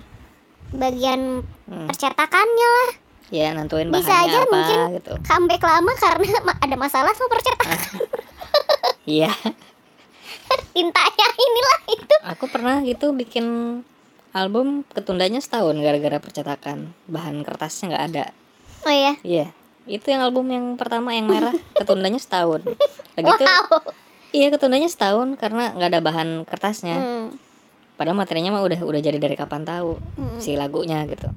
Bagian 0.69 1.41
Hmm. 1.65 1.88
percetakannya 1.88 2.67
lah. 2.69 2.89
Ya 3.27 3.51
nentuin 3.51 3.89
Bisa 3.89 4.24
aja 4.24 4.39
apa 4.41 4.47
mungkin. 4.47 4.79
gitu. 4.95 5.13
comeback 5.21 5.59
lama 5.62 5.91
karena 5.93 6.27
ada 6.63 6.75
masalah 6.75 7.12
sama 7.12 7.29
percetakan. 7.29 7.79
Iya. 9.07 9.31
Tintanya 10.75 11.27
inilah 11.33 11.79
itu. 11.89 12.15
Aku 12.27 12.45
pernah 12.47 12.79
gitu 12.81 13.12
bikin 13.12 13.79
album 14.31 14.83
ketundanya 14.86 15.39
setahun 15.39 15.75
gara-gara 15.77 16.19
percetakan. 16.19 16.91
Bahan 17.05 17.41
kertasnya 17.41 17.83
nggak 17.89 18.05
ada 18.05 18.25
oh 18.86 18.93
ya 18.93 19.13
iya. 19.24 19.48
Itu 19.88 20.12
yang 20.12 20.19
album 20.19 20.51
yang 20.51 20.75
pertama 20.75 21.15
yang 21.15 21.31
merah 21.31 21.55
ketundanya 21.79 22.19
setahun. 22.19 22.62
Lagi 23.15 23.29
itu 23.31 23.46
wow. 23.48 23.79
iya 24.36 24.48
ketundanya 24.51 24.91
setahun 24.91 25.39
karena 25.39 25.72
nggak 25.72 25.89
ada 25.96 26.01
bahan 26.03 26.29
kertasnya. 26.43 27.00
Hmm, 27.00 27.27
padahal 27.96 28.19
materinya 28.19 28.51
mah 28.51 28.67
udah 28.67 28.84
udah 28.84 29.00
jadi 29.00 29.15
dari 29.15 29.39
kapan 29.39 29.63
tahu 29.63 29.96
hmm. 29.96 30.43
si 30.43 30.60
lagunya 30.60 31.07
gitu. 31.07 31.31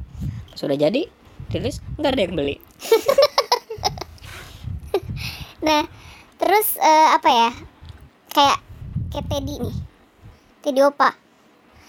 Sudah 0.59 0.75
jadi 0.75 1.06
rilis 1.54 1.78
nggak 1.97 2.12
ada 2.12 2.23
yang 2.26 2.35
beli. 2.35 2.56
Nah 5.61 5.85
terus 6.40 6.80
eh, 6.80 7.09
apa 7.12 7.28
ya? 7.28 7.50
Kayak 8.32 8.59
kayak 9.12 9.26
Teddy 9.28 9.54
nih. 9.61 9.76
Teddy 10.64 10.80
Opa. 10.85 11.11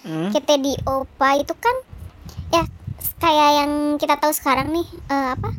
Hmm? 0.01 0.33
kayak 0.33 0.45
Teddy 0.49 0.73
Opa 0.89 1.37
itu 1.37 1.53
kan 1.55 1.75
ya 2.51 2.63
kayak 3.21 3.49
yang 3.63 3.71
kita 3.95 4.17
tahu 4.17 4.33
sekarang 4.33 4.73
nih 4.73 4.87
eh, 5.07 5.29
apa 5.37 5.53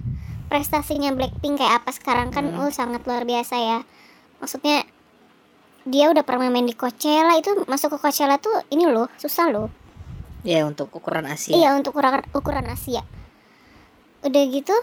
prestasinya 0.51 1.15
Blackpink 1.15 1.57
kayak 1.57 1.81
apa 1.81 1.91
sekarang 1.95 2.29
kan 2.29 2.51
Hmm. 2.51 2.61
oh 2.61 2.71
sangat 2.71 3.07
luar 3.07 3.25
biasa 3.25 3.55
ya. 3.57 3.79
Maksudnya 4.37 4.85
dia 5.83 6.11
udah 6.11 6.23
pernah 6.23 6.47
main 6.47 6.67
di 6.67 6.75
Coachella 6.75 7.35
itu 7.35 7.65
masuk 7.65 7.97
ke 7.97 7.99
Coachella 8.03 8.37
tuh 8.37 8.53
ini 8.69 8.85
loh 8.85 9.09
susah 9.17 9.49
loh. 9.49 9.71
Ya 10.43 10.67
untuk 10.67 10.91
ukuran 10.91 11.25
Asia. 11.25 11.55
Iya 11.55 11.73
untuk 11.73 11.95
ukuran 11.95 12.27
ukuran 12.35 12.67
Asia. 12.67 13.07
Udah 14.21 14.43
gitu 14.47 14.75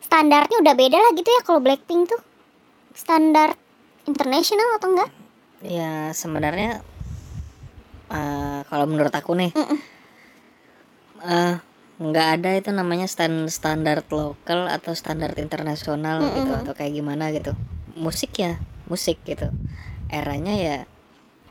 standarnya 0.00 0.62
udah 0.62 0.74
beda 0.74 0.96
lah 0.96 1.12
gitu 1.12 1.26
ya 1.26 1.42
kalau 1.42 1.58
Blackpink 1.58 2.08
tuh. 2.08 2.22
Standar 2.94 3.58
internasional 4.06 4.78
atau 4.78 4.94
enggak? 4.94 5.10
Ya 5.60 6.14
sebenarnya 6.14 6.80
eh, 8.08 8.60
kalau 8.64 8.86
menurut 8.86 9.10
aku 9.10 9.34
nih 9.34 9.50
Mm-mm. 9.50 9.78
eh, 11.20 11.54
nggak 11.94 12.28
ada 12.40 12.50
itu 12.58 12.70
namanya 12.74 13.06
stand 13.06 13.46
standar 13.54 14.02
lokal 14.10 14.66
atau 14.66 14.98
standar 14.98 15.30
internasional 15.38 16.26
gitu 16.26 16.50
Mm-mm. 16.50 16.62
atau 16.66 16.74
kayak 16.74 16.90
gimana 16.98 17.30
gitu 17.30 17.54
musik 17.94 18.34
ya 18.34 18.58
musik 18.90 19.22
gitu 19.22 19.54
eranya 20.10 20.54
ya 20.58 20.76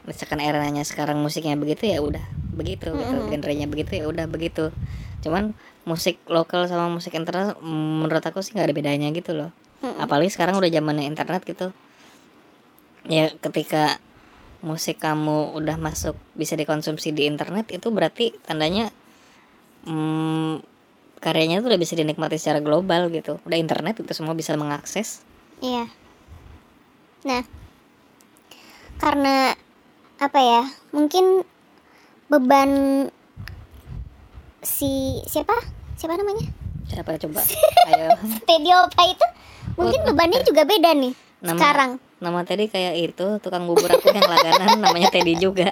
misalkan 0.03 0.43
eranya 0.43 0.83
sekarang 0.83 1.23
musiknya 1.23 1.55
begitu 1.55 1.87
ya 1.87 2.03
udah 2.03 2.23
begitu 2.51 2.91
gitu 2.91 3.15
Mm-mm. 3.15 3.31
genrenya 3.31 3.71
begitu 3.71 4.03
ya 4.03 4.05
udah 4.11 4.27
begitu 4.27 4.75
cuman 5.23 5.55
musik 5.87 6.19
lokal 6.27 6.67
sama 6.67 6.91
musik 6.91 7.15
internasional 7.15 7.63
mm, 7.63 8.03
menurut 8.03 8.23
aku 8.27 8.43
sih 8.43 8.51
nggak 8.51 8.67
ada 8.67 8.75
bedanya 8.75 9.07
gitu 9.15 9.31
loh 9.31 9.55
Mm-mm. 9.79 10.03
apalagi 10.03 10.27
sekarang 10.27 10.59
udah 10.59 10.67
zamannya 10.67 11.07
internet 11.07 11.47
gitu 11.47 11.71
ya 13.07 13.31
ketika 13.39 13.99
musik 14.59 14.99
kamu 14.99 15.55
udah 15.55 15.79
masuk 15.79 16.19
bisa 16.35 16.59
dikonsumsi 16.59 17.15
di 17.15 17.27
internet 17.27 17.71
itu 17.71 17.91
berarti 17.91 18.35
tandanya 18.43 18.91
hmm, 19.83 20.63
karyanya 21.17 21.59
itu 21.59 21.67
udah 21.67 21.77
bisa 21.77 21.93
dinikmati 21.93 22.35
secara 22.35 22.59
global 22.59 23.07
gitu 23.07 23.39
udah 23.41 23.55
internet 23.55 23.97
itu 23.97 24.11
semua 24.11 24.33
bisa 24.33 24.53
mengakses 24.53 25.23
Iya. 25.57 25.87
Nah, 27.23 27.39
karena 28.97 29.55
apa 30.17 30.35
ya? 30.37 30.61
Mungkin 30.91 31.47
beban 32.27 32.69
si 34.59 34.91
siapa? 35.23 35.55
Siapa 35.95 36.15
namanya? 36.15 36.51
siapa 36.83 37.15
coba 37.15 37.39
ayo 37.89 38.11
Teddy 38.43 38.69
Opa 38.69 39.01
itu 39.07 39.25
mungkin 39.73 40.03
bebannya 40.03 40.43
juga 40.43 40.61
beda 40.61 40.91
nih 40.93 41.15
Nama- 41.41 41.55
sekarang. 41.55 41.91
nama 42.19 42.43
tadi 42.43 42.67
kayak 42.67 42.93
itu 42.99 43.39
tukang 43.39 43.63
bubur 43.63 43.87
aku 43.87 44.11
yang 44.11 44.21
langganan 44.21 44.77
namanya 44.77 45.07
Teddy 45.09 45.33
juga 45.35 45.71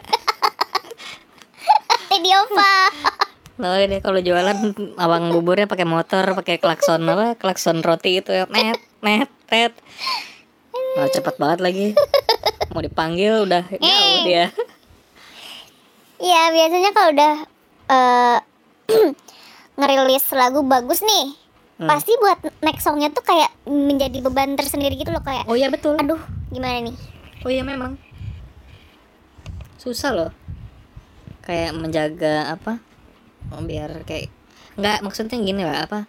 Teddy 2.09 2.31
Opa. 2.33 2.73
Loh 3.61 3.77
dia 3.77 4.01
kalau 4.01 4.17
jualan 4.17 4.57
awang 4.97 5.29
buburnya 5.29 5.69
pakai 5.69 5.85
motor, 5.85 6.33
pakai 6.33 6.57
klakson 6.57 7.05
apa? 7.05 7.37
Klakson 7.37 7.85
roti 7.85 8.17
itu 8.17 8.33
ya. 8.33 8.49
Net, 8.49 8.81
net, 8.99 9.29
net. 9.47 9.73
Nah, 10.97 11.07
cepat 11.07 11.37
banget 11.37 11.59
lagi. 11.61 11.87
Mau 12.73 12.81
dipanggil 12.81 13.45
udah 13.45 13.61
jauh 13.69 14.17
dia. 14.25 14.49
Iya, 16.17 16.41
biasanya 16.49 16.89
kalau 16.89 17.09
udah 17.11 17.33
eh 17.87 18.37
ngerilis 19.77 20.25
lagu 20.33 20.65
bagus 20.65 21.01
nih, 21.01 21.37
Hmm. 21.81 21.89
pasti 21.89 22.13
buat 22.13 22.37
next 22.61 22.85
songnya 22.85 23.09
tuh 23.09 23.25
kayak 23.25 23.49
menjadi 23.65 24.21
beban 24.21 24.53
tersendiri 24.53 24.93
gitu 24.93 25.09
loh 25.09 25.25
kayak 25.25 25.49
Oh 25.49 25.57
iya 25.57 25.65
betul. 25.65 25.97
aduh 25.97 26.21
gimana 26.53 26.77
nih 26.77 26.93
Oh 27.41 27.49
iya 27.49 27.65
memang. 27.65 27.97
Susah 29.81 30.13
loh. 30.13 30.29
Kayak 31.41 31.73
menjaga 31.73 32.53
apa? 32.53 32.77
Oh, 33.51 33.61
biar 33.61 34.03
kayak 34.03 34.31
nggak 34.75 35.03
maksudnya 35.03 35.35
gini 35.37 35.63
lah 35.63 35.85
apa? 35.85 36.07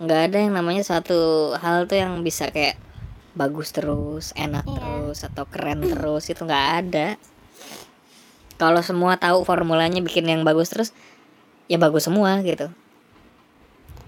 nggak 0.00 0.20
ada 0.32 0.36
yang 0.40 0.56
namanya 0.56 0.80
satu 0.80 1.52
hal 1.60 1.84
tuh 1.84 2.00
yang 2.00 2.24
bisa 2.24 2.48
kayak 2.48 2.80
bagus 3.36 3.68
terus, 3.70 4.32
enak 4.32 4.64
Iya. 4.64 4.72
terus 4.74 5.18
atau 5.22 5.44
keren 5.44 5.84
terus 5.84 6.24
itu 6.26 6.40
nggak 6.40 6.66
ada. 6.80 7.20
Kalau 8.56 8.80
semua 8.80 9.16
tahu 9.16 9.44
formulanya 9.44 10.00
bikin 10.00 10.24
yang 10.24 10.40
bagus 10.40 10.72
terus, 10.72 10.96
ya 11.64 11.76
bagus 11.76 12.08
semua 12.08 12.40
gitu. 12.40 12.72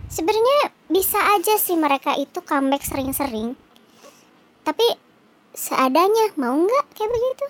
sebenarnya 0.09 0.69
bisa 0.89 1.17
aja 1.17 1.57
sih 1.57 1.73
mereka 1.73 2.13
itu 2.17 2.45
comeback 2.45 2.85
sering-sering 2.85 3.57
tapi 4.61 4.85
seadanya 5.53 6.37
mau 6.37 6.53
nggak 6.53 6.85
kayak 6.93 7.09
begitu 7.09 7.47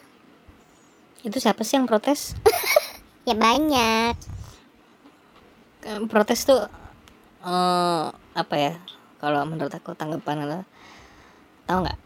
Itu 1.23 1.37
siapa 1.39 1.63
sih 1.63 1.75
yang 1.75 1.87
protes? 1.87 2.39
ya 3.29 3.35
banyak 3.35 4.15
protes 6.07 6.47
tuh 6.47 6.63
eh 7.43 8.05
apa 8.13 8.55
ya? 8.57 8.75
Kalau 9.23 9.47
menurut 9.47 9.71
aku 9.71 9.95
tanggapan 9.95 10.47
adalah 10.47 10.65
tahu 11.67 11.87
nggak 11.87 11.99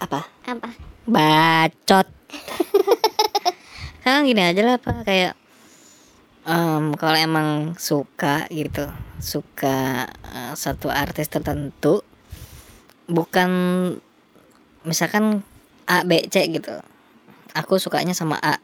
apa? 0.00 0.20
apa 0.48 0.68
Bacot. 1.06 2.08
sekarang 4.00 4.24
gini 4.30 4.42
aja 4.42 4.62
lah 4.64 4.78
pak 4.80 5.06
kayak 5.06 5.34
em, 6.46 6.94
kalau 6.96 7.18
emang 7.18 7.78
suka 7.78 8.48
gitu 8.50 8.86
suka 9.20 10.08
eh, 10.10 10.52
satu 10.56 10.88
artis 10.90 11.28
tertentu 11.28 12.02
bukan 13.10 13.50
misalkan 14.86 15.44
A 15.84 16.06
B 16.06 16.24
C 16.30 16.46
gitu 16.48 16.72
aku 17.52 17.76
sukanya 17.76 18.14
sama 18.14 18.38
A 18.40 18.62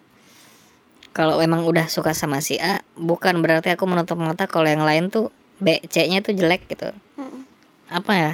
kalau 1.16 1.40
emang 1.40 1.64
udah 1.64 1.88
suka 1.88 2.12
sama 2.12 2.44
si 2.44 2.60
A 2.60 2.84
bukan 2.92 3.40
berarti 3.40 3.72
aku 3.72 3.88
menutup 3.88 4.20
mata 4.20 4.44
kalau 4.44 4.68
yang 4.68 4.84
lain 4.84 5.08
tuh 5.08 5.32
B 5.56 5.80
C 5.88 6.04
nya 6.12 6.20
tuh 6.20 6.36
jelek 6.36 6.68
gitu. 6.68 6.92
Mm-mm. 7.16 7.48
apa 7.88 8.12
ya? 8.12 8.32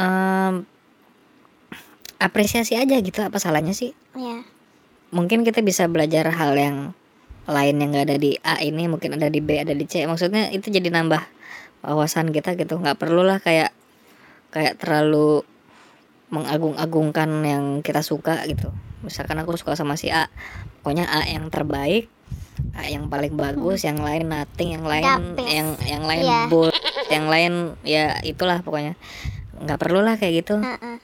Em, 0.00 0.64
apresiasi 2.16 2.80
aja 2.80 2.96
gitu 2.96 3.20
apa 3.20 3.36
salahnya 3.36 3.76
sih? 3.76 3.92
Ya 4.16 4.40
mungkin 5.12 5.44
kita 5.44 5.60
bisa 5.60 5.84
belajar 5.92 6.32
hal 6.32 6.56
yang 6.56 6.96
lain 7.44 7.76
yang 7.84 7.92
nggak 7.92 8.06
ada 8.08 8.16
di 8.16 8.40
A 8.40 8.64
ini 8.64 8.88
mungkin 8.88 9.20
ada 9.20 9.28
di 9.28 9.44
B 9.44 9.60
ada 9.60 9.76
di 9.76 9.84
C. 9.84 10.08
Maksudnya 10.08 10.48
itu 10.56 10.72
jadi 10.72 10.88
nambah 10.88 11.20
wawasan 11.84 12.32
kita 12.32 12.56
gitu. 12.56 12.80
Nggak 12.80 12.96
perlulah 12.96 13.36
kayak 13.44 13.76
kayak 14.56 14.80
terlalu 14.80 15.44
mengagung-agungkan 16.32 17.28
yang 17.44 17.64
kita 17.84 18.00
suka 18.00 18.40
gitu 18.48 18.72
misalkan 19.02 19.38
aku 19.38 19.54
suka 19.54 19.74
sama 19.74 19.94
si 19.94 20.08
A 20.08 20.30
pokoknya 20.80 21.06
A 21.06 21.26
yang 21.26 21.46
terbaik 21.48 22.06
A 22.72 22.86
yang 22.86 23.06
paling 23.06 23.34
bagus 23.34 23.82
yang 23.82 23.98
lain 23.98 24.28
nothing 24.28 24.72
yang 24.72 24.84
lain 24.84 25.04
yang 25.42 25.68
yang 25.82 26.02
lain 26.02 26.24
Iya. 26.24 26.40
bull 26.46 26.70
yang 27.08 27.26
lain 27.26 27.52
ya 27.82 28.18
itulah 28.22 28.62
pokoknya 28.62 28.94
nggak 29.58 29.78
perlu 29.78 30.00
lah 30.00 30.16
kayak 30.16 30.42
gitu 30.42 30.58
Heeh. 30.58 30.96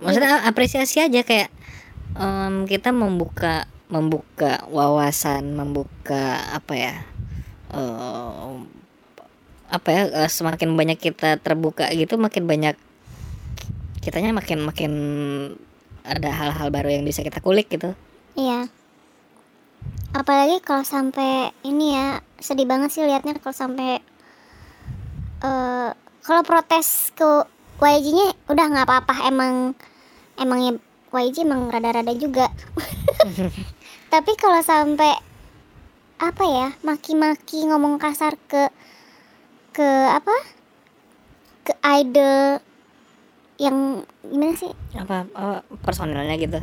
maksudnya 0.00 0.42
apresiasi 0.44 1.00
aja 1.00 1.20
kayak 1.22 1.48
em, 2.14 2.64
kita 2.64 2.90
membuka 2.90 3.64
membuka 3.86 4.64
wawasan 4.68 5.54
membuka 5.54 6.40
apa 6.50 6.72
ya 6.74 6.94
em, 7.70 8.66
apa 9.68 9.88
ya 9.90 10.02
eh, 10.24 10.30
semakin 10.30 10.72
banyak 10.74 10.98
kita 10.98 11.36
terbuka 11.38 11.90
gitu 11.92 12.14
makin 12.16 12.46
banyak 12.46 12.76
kitanya 14.00 14.36
makin 14.36 14.60
makin 14.60 14.92
ada 16.04 16.30
hal-hal 16.30 16.68
baru 16.68 16.92
yang 16.92 17.04
bisa 17.08 17.24
kita 17.24 17.40
kulik 17.40 17.72
gitu 17.72 17.96
Iya. 18.34 18.66
Apalagi 20.14 20.58
kalau 20.62 20.82
sampai 20.82 21.54
ini 21.62 21.94
ya 21.94 22.18
sedih 22.38 22.66
banget 22.66 22.90
sih 22.90 23.06
liatnya 23.06 23.38
kalau 23.38 23.54
sampai 23.54 24.02
eh 25.42 25.90
kalau 26.24 26.42
protes 26.42 27.14
ke 27.14 27.46
YG-nya 27.78 28.34
udah 28.50 28.64
nggak 28.70 28.86
apa-apa 28.86 29.14
emang 29.30 29.74
emangnya 30.38 30.78
YG 31.14 31.46
emang 31.46 31.70
rada-rada 31.70 32.10
juga. 32.14 32.50
Tapi 34.12 34.32
kalau 34.38 34.62
sampai 34.62 35.14
apa 36.18 36.44
ya 36.46 36.68
maki-maki 36.86 37.66
ngomong 37.66 37.98
kasar 37.98 38.38
ke 38.50 38.70
ke 39.74 39.88
apa 40.10 40.34
ke 41.66 41.74
idol 41.82 42.62
yang 43.58 44.02
gimana 44.26 44.54
sih? 44.58 44.72
apa, 44.98 45.30
apa 45.30 45.62
personalnya 45.82 46.34
gitu? 46.38 46.58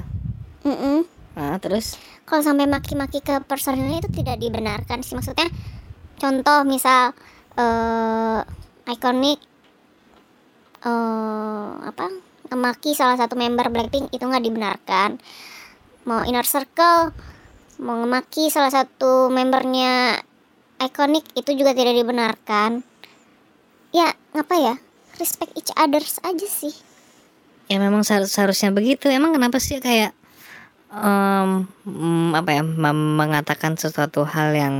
Mm-mm. 0.67 1.07
nah 1.31 1.55
terus? 1.63 1.95
Kalau 2.27 2.43
sampai 2.43 2.67
maki-maki 2.67 3.23
ke 3.23 3.39
personilnya 3.47 4.03
itu 4.03 4.11
tidak 4.11 4.37
dibenarkan 4.39 4.99
sih. 4.99 5.15
Maksudnya 5.15 5.47
contoh 6.19 6.67
misal 6.67 7.15
eh 7.55 8.39
ikonik 8.91 9.39
eh 10.83 11.71
apa 11.87 12.11
memaki 12.51 12.91
salah 12.91 13.15
satu 13.15 13.39
member 13.39 13.71
Blackpink 13.71 14.11
itu 14.11 14.23
nggak 14.23 14.43
dibenarkan. 14.43 15.09
Mau 16.03 16.27
inner 16.27 16.43
circle 16.43 17.15
mau 17.81 17.95
ngemaki 17.97 18.51
salah 18.53 18.69
satu 18.69 19.31
membernya 19.31 20.19
ikonik 20.83 21.25
itu 21.39 21.55
juga 21.55 21.71
tidak 21.71 21.95
dibenarkan. 21.95 22.83
Ya 23.95 24.11
ngapa 24.35 24.55
ya 24.59 24.75
respect 25.19 25.51
each 25.55 25.71
others 25.75 26.21
aja 26.21 26.47
sih. 26.47 26.71
Ya 27.67 27.79
memang 27.79 28.03
seharus- 28.03 28.31
seharusnya 28.31 28.71
begitu. 28.71 29.07
Emang 29.07 29.31
kenapa 29.31 29.57
sih 29.57 29.79
kayak 29.79 30.11
mm, 30.91 32.35
apa 32.35 32.49
ya 32.51 32.63
mengatakan 32.91 33.79
sesuatu 33.79 34.27
hal 34.27 34.51
yang 34.51 34.75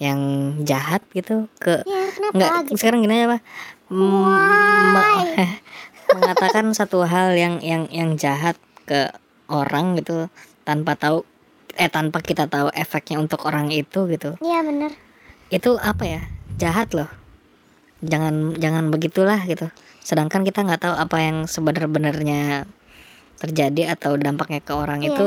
yang 0.00 0.20
jahat 0.64 1.04
gitu 1.14 1.46
ke 1.62 1.84
ya 1.86 2.02
kenapa 2.10 2.34
nggak 2.34 2.50
gitu 2.66 2.78
sekarang 2.80 3.04
gini 3.04 3.14
aja 3.14 3.26
pak. 3.36 3.40
Mm, 3.92 4.92
me- 4.92 5.60
mengatakan 6.16 6.66
satu 6.72 7.04
hal 7.04 7.36
yang 7.36 7.60
yang 7.60 7.86
yang 7.92 8.16
jahat 8.16 8.56
ke 8.84 9.08
orang 9.48 9.96
gitu 10.00 10.28
tanpa 10.64 10.96
tahu 10.96 11.22
eh 11.76 11.90
tanpa 11.90 12.22
kita 12.22 12.46
tahu 12.48 12.70
efeknya 12.72 13.20
untuk 13.20 13.44
orang 13.44 13.68
itu 13.68 14.06
gitu. 14.08 14.34
Iya 14.40 14.64
bener. 14.64 14.92
Itu 15.52 15.76
apa 15.76 16.04
ya? 16.06 16.22
Jahat 16.56 16.94
loh 16.94 17.23
jangan 18.04 18.54
jangan 18.56 18.88
begitulah 18.88 19.40
gitu. 19.44 19.68
Sedangkan 20.00 20.44
kita 20.44 20.60
nggak 20.62 20.84
tahu 20.84 20.94
apa 20.94 21.16
yang 21.18 21.36
sebenar-benarnya 21.44 22.68
terjadi 23.40 23.96
atau 23.96 24.14
dampaknya 24.14 24.60
ke 24.60 24.72
orang 24.72 25.02
Iya. 25.02 25.10
itu 25.10 25.26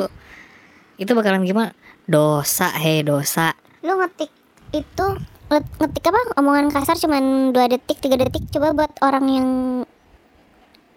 itu 0.98 1.12
bakalan 1.14 1.44
gimana? 1.44 1.74
Dosa 2.06 2.72
hei 2.74 3.02
dosa. 3.02 3.54
Lu 3.84 3.98
ngetik 3.98 4.32
itu 4.72 5.06
nge- 5.50 5.74
ngetik 5.78 6.04
apa? 6.08 6.20
Omongan 6.38 6.72
kasar 6.72 6.96
cuman 6.96 7.52
dua 7.52 7.68
detik 7.68 8.00
tiga 8.00 8.18
detik. 8.18 8.48
Coba 8.50 8.74
buat 8.74 8.94
orang 9.02 9.26
yang 9.28 9.50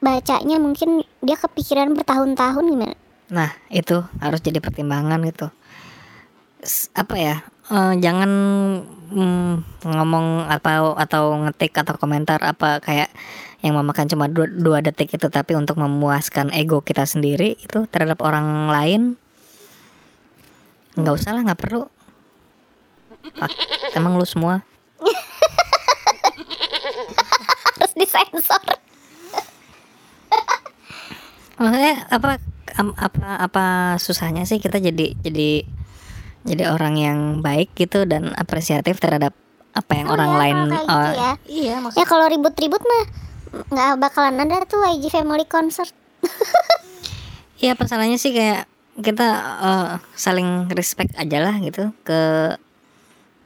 bacanya 0.00 0.56
mungkin 0.56 1.04
dia 1.20 1.36
kepikiran 1.36 1.92
bertahun-tahun 1.92 2.64
gimana? 2.64 2.96
Nah 3.30 3.52
itu 3.68 4.00
harus 4.18 4.40
jadi 4.40 4.58
pertimbangan 4.58 5.20
gitu 5.22 5.52
apa 6.92 7.16
ya 7.16 7.36
eh, 7.72 7.94
jangan 8.00 8.30
mm, 9.12 9.52
ngomong 9.84 10.46
atau 10.48 10.94
atau 10.96 11.36
ngetik 11.46 11.72
atau 11.80 11.96
komentar 11.96 12.40
apa 12.44 12.80
kayak 12.84 13.10
yang 13.60 13.76
memakan 13.76 14.08
cuma 14.08 14.24
dua, 14.24 14.48
dua 14.48 14.78
detik 14.80 15.12
itu 15.12 15.28
tapi 15.28 15.52
untuk 15.52 15.76
memuaskan 15.76 16.48
ego 16.56 16.80
kita 16.80 17.04
sendiri 17.04 17.60
itu 17.60 17.84
terhadap 17.92 18.24
orang 18.24 18.72
lain 18.72 19.20
nggak 20.98 21.14
usah 21.16 21.32
lah 21.32 21.42
nggak 21.46 21.60
perlu. 21.60 21.86
Fuck, 23.36 23.52
emang 23.94 24.16
lu 24.18 24.26
semua? 24.26 24.64
Harus 27.78 27.92
disensor. 27.94 28.62
Maksudnya 31.60 31.94
apa 32.08 32.40
apa 32.96 33.26
apa 33.44 33.64
susahnya 34.00 34.48
sih 34.48 34.56
kita 34.56 34.80
jadi 34.80 35.12
jadi 35.20 35.68
jadi 36.44 36.72
orang 36.72 36.94
yang 36.96 37.18
baik 37.44 37.72
gitu 37.76 38.08
dan 38.08 38.32
apresiatif 38.36 38.96
terhadap 38.96 39.36
apa 39.70 39.92
yang 39.94 40.08
Oh 40.10 40.14
orang 40.18 40.30
ya, 40.34 40.38
lain 40.40 40.56
kalau 40.56 40.70
kayak 40.70 40.82
gitu 40.82 40.96
oh, 40.98 41.10
ya. 41.14 41.32
iya 41.46 41.74
maksud 41.78 41.98
ya 42.00 42.04
kalau 42.08 42.26
ribut-ribut 42.26 42.82
mah 42.82 43.04
nggak 43.70 43.90
bakalan 43.98 44.42
ada 44.42 44.66
tuh 44.66 44.82
YG 44.82 45.10
Family 45.10 45.46
Concert 45.46 45.92
Iya 47.60 47.76
masalahnya 47.76 48.16
sih 48.16 48.32
kayak 48.32 48.64
kita 49.04 49.28
eh, 49.60 49.90
saling 50.16 50.72
respect 50.72 51.12
aja 51.20 51.44
lah 51.44 51.60
gitu 51.60 51.92
ke 52.08 52.20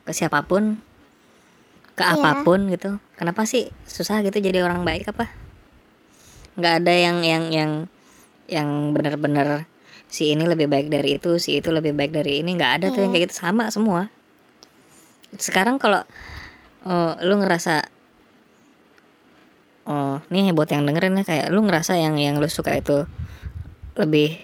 ke 0.06 0.12
siapa 0.14 0.46
pun 0.46 0.78
ke 1.98 2.02
Iya. 2.02 2.14
apa 2.18 2.46
pun 2.46 2.70
gitu 2.70 2.98
kenapa 3.18 3.42
sih 3.46 3.70
susah 3.86 4.22
gitu 4.22 4.38
jadi 4.38 4.62
orang 4.62 4.86
baik 4.86 5.10
apa 5.10 5.30
nggak 6.54 6.74
ada 6.82 6.94
yang 6.94 7.18
yang 7.26 7.44
yang 7.50 7.70
yang 8.46 8.68
benar-benar 8.94 9.66
si 10.14 10.30
ini 10.30 10.46
lebih 10.46 10.70
baik 10.70 10.94
dari 10.94 11.18
itu 11.18 11.42
si 11.42 11.58
itu 11.58 11.74
lebih 11.74 11.90
baik 11.90 12.14
dari 12.14 12.38
ini 12.38 12.54
nggak 12.54 12.72
ada 12.78 12.86
tuh 12.94 13.02
yang 13.02 13.10
kayak 13.10 13.26
gitu. 13.26 13.42
Sama 13.42 13.66
semua. 13.74 14.14
Sekarang 15.34 15.82
kalau 15.82 16.06
eh, 16.86 17.12
lu 17.26 17.34
ngerasa 17.42 17.90
oh 19.90 20.22
nih 20.30 20.54
buat 20.54 20.70
yang 20.70 20.86
dengerin 20.86 21.18
ya 21.18 21.24
kayak 21.26 21.46
lu 21.50 21.66
ngerasa 21.66 21.98
yang 21.98 22.14
yang 22.14 22.38
lu 22.38 22.46
suka 22.46 22.78
itu 22.78 23.10
lebih 23.98 24.38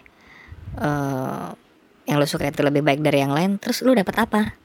eh 0.83 1.49
yang 2.11 2.19
lu 2.19 2.27
suka 2.27 2.51
itu 2.51 2.67
lebih 2.67 2.83
baik 2.83 3.07
dari 3.07 3.23
yang 3.23 3.31
lain 3.31 3.63
terus 3.63 3.87
lu 3.87 3.95
dapat 3.95 4.27
apa? 4.27 4.59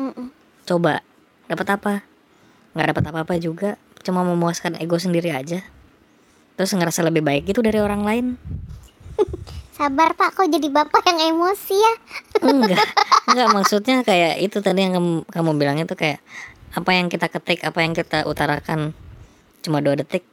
Mm-mm. 0.00 0.32
coba 0.64 1.04
dapat 1.44 1.68
apa? 1.76 1.94
Nggak 2.72 2.96
dapat 2.96 3.04
apa-apa 3.12 3.34
juga 3.36 3.76
cuma 4.00 4.24
memuaskan 4.24 4.80
ego 4.80 4.96
sendiri 4.96 5.28
aja. 5.28 5.60
Terus 6.56 6.72
ngerasa 6.72 7.04
lebih 7.04 7.20
baik 7.20 7.44
itu 7.52 7.60
dari 7.60 7.84
orang 7.84 8.02
lain 8.08 8.26
sabar 9.78 10.10
pak 10.18 10.34
kok 10.34 10.50
jadi 10.50 10.68
bapak 10.74 11.06
yang 11.06 11.38
emosi 11.38 11.76
ya? 11.78 11.94
Enggak. 12.42 12.82
Enggak 13.30 13.48
maksudnya 13.54 14.02
kayak 14.02 14.42
itu 14.42 14.58
tadi 14.58 14.82
yang 14.82 14.98
kamu, 14.98 15.22
kamu 15.30 15.50
bilangnya 15.54 15.86
tuh 15.86 15.94
kayak 15.94 16.18
apa 16.74 16.90
yang 16.98 17.06
kita 17.06 17.30
ketik 17.30 17.62
apa 17.62 17.78
yang 17.86 17.94
kita 17.94 18.26
utarakan 18.26 18.92
cuma 19.62 19.78
dua 19.78 19.94
detik 19.94 20.26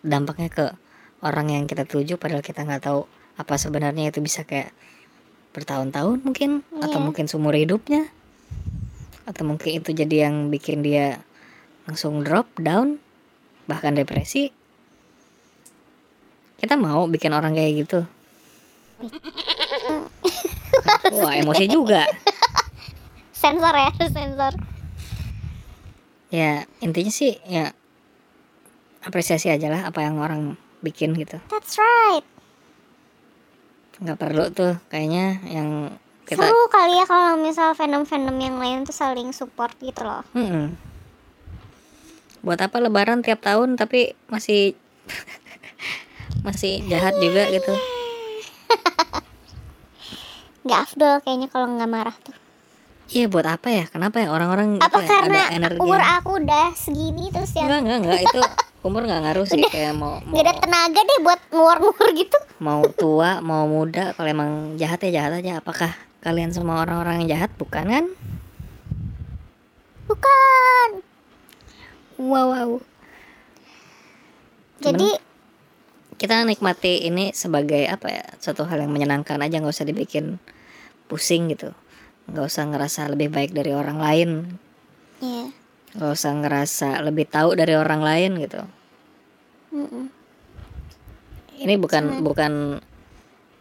dampaknya 0.00 0.48
ke 0.48 0.72
orang 1.20 1.52
yang 1.52 1.64
kita 1.68 1.84
tuju 1.84 2.16
padahal 2.16 2.40
kita 2.40 2.64
nggak 2.64 2.88
tahu 2.88 3.04
apa 3.36 3.54
sebenarnya 3.60 4.08
itu 4.08 4.24
bisa 4.24 4.48
kayak 4.48 4.72
bertahun-tahun 5.52 6.24
mungkin 6.24 6.64
atau 6.80 7.00
Iya. 7.00 7.04
mungkin 7.04 7.24
seumur 7.28 7.52
hidupnya 7.52 8.08
atau 9.28 9.44
mungkin 9.44 9.76
itu 9.76 9.92
jadi 9.92 10.28
yang 10.28 10.48
bikin 10.48 10.80
dia 10.80 11.20
langsung 11.84 12.24
drop 12.24 12.48
down 12.56 12.96
bahkan 13.68 13.92
depresi. 13.92 14.54
Kita 16.56 16.78
mau 16.80 17.04
bikin 17.04 17.36
orang 17.36 17.52
kayak 17.52 17.72
gitu 17.84 18.00
wah 21.20 21.34
emosi 21.36 21.68
juga. 21.68 22.08
Sensor 23.36 23.74
ya 23.76 23.92
sensor. 24.08 24.56
Ya 26.32 26.64
intinya 26.82 27.12
sih 27.12 27.38
ya 27.46 27.70
apresiasi 29.06 29.52
aja 29.52 29.70
lah 29.70 29.86
apa 29.86 30.02
yang 30.02 30.18
orang 30.18 30.58
bikin 30.82 31.14
gitu. 31.14 31.38
That's 31.52 31.78
right. 31.78 32.26
Nggak 34.02 34.18
perlu 34.18 34.44
tuh 34.52 34.76
kayaknya 34.92 35.40
yang 35.46 35.94
kita 36.26 36.42
seru 36.42 36.66
kali 36.68 36.98
ya 36.98 37.06
kalau 37.06 37.38
misal 37.38 37.70
fandom-fandom 37.78 38.34
yang 38.42 38.58
lain 38.58 38.82
tuh 38.82 38.92
saling 38.92 39.30
support 39.30 39.72
gitu 39.78 40.02
loh. 40.02 40.26
Mm-mm. 40.34 40.74
buat 42.42 42.62
apa 42.62 42.78
lebaran 42.78 43.26
tiap 43.26 43.42
tahun 43.42 43.74
tapi 43.74 44.14
masih 44.30 44.78
masih 46.46 46.78
jahat 46.86 47.18
juga 47.18 47.50
gitu 47.50 47.74
nggak 50.66 50.80
afdol 50.82 51.14
kayaknya 51.22 51.48
kalau 51.50 51.66
nggak 51.70 51.90
marah 51.90 52.16
tuh. 52.22 52.34
Iya 53.06 53.30
buat 53.30 53.46
apa 53.46 53.68
ya? 53.70 53.84
Kenapa 53.86 54.18
ya 54.18 54.34
orang-orang 54.34 54.82
apa 54.82 54.98
ya, 54.98 55.06
karena 55.06 55.46
ada 55.46 55.54
energi? 55.54 55.78
umur 55.78 56.02
aku 56.02 56.42
udah 56.42 56.74
segini 56.74 57.30
terus 57.30 57.54
yang 57.54 57.70
enggak 57.70 57.80
enggak 57.86 57.98
enggak 58.02 58.20
itu 58.26 58.40
umur 58.86 59.02
nggak 59.06 59.20
ngaruh 59.22 59.46
sih 59.46 59.62
kayak 59.66 59.94
mau 59.98 60.18
mau, 60.22 60.30
nggak 60.30 60.42
ada 60.46 60.54
tenaga 60.62 61.00
deh 61.02 61.18
buat 61.22 61.40
nguar-nguar 61.54 62.08
gitu. 62.18 62.38
Mau 62.62 62.82
tua 62.94 63.30
mau 63.42 63.66
muda 63.66 64.14
kalau 64.14 64.28
emang 64.30 64.50
jahat 64.78 65.02
ya 65.06 65.22
jahat 65.22 65.38
aja. 65.38 65.62
Apakah 65.62 65.94
kalian 66.22 66.50
semua 66.50 66.82
orang-orang 66.82 67.22
yang 67.22 67.38
jahat? 67.38 67.50
Bukan 67.54 67.86
kan? 67.86 68.04
Bukan. 70.10 70.90
Wow 72.18 72.46
wow. 72.50 72.70
Jadi 74.82 75.08
kita 76.16 76.44
nikmati 76.48 77.04
ini 77.08 77.32
sebagai 77.36 77.84
apa 77.88 78.08
ya 78.08 78.24
satu 78.40 78.64
hal 78.64 78.80
yang 78.80 78.92
menyenangkan 78.92 79.40
aja 79.40 79.60
nggak 79.60 79.74
usah 79.74 79.88
dibikin 79.88 80.40
pusing 81.06 81.52
gitu. 81.52 81.76
Nggak 82.26 82.46
usah 82.48 82.64
ngerasa 82.66 83.00
lebih 83.12 83.28
baik 83.30 83.52
dari 83.52 83.72
orang 83.76 83.98
lain. 84.00 84.30
Ya 85.20 85.52
nggak 85.96 86.12
usah 86.12 86.32
ngerasa 86.36 87.00
lebih 87.08 87.24
tahu 87.24 87.56
dari 87.56 87.72
orang 87.72 88.04
lain 88.04 88.30
gitu. 88.36 88.60
Mm-mm. 89.72 90.08
ini 91.56 91.74
bukan 91.80 92.20
bukan 92.20 92.80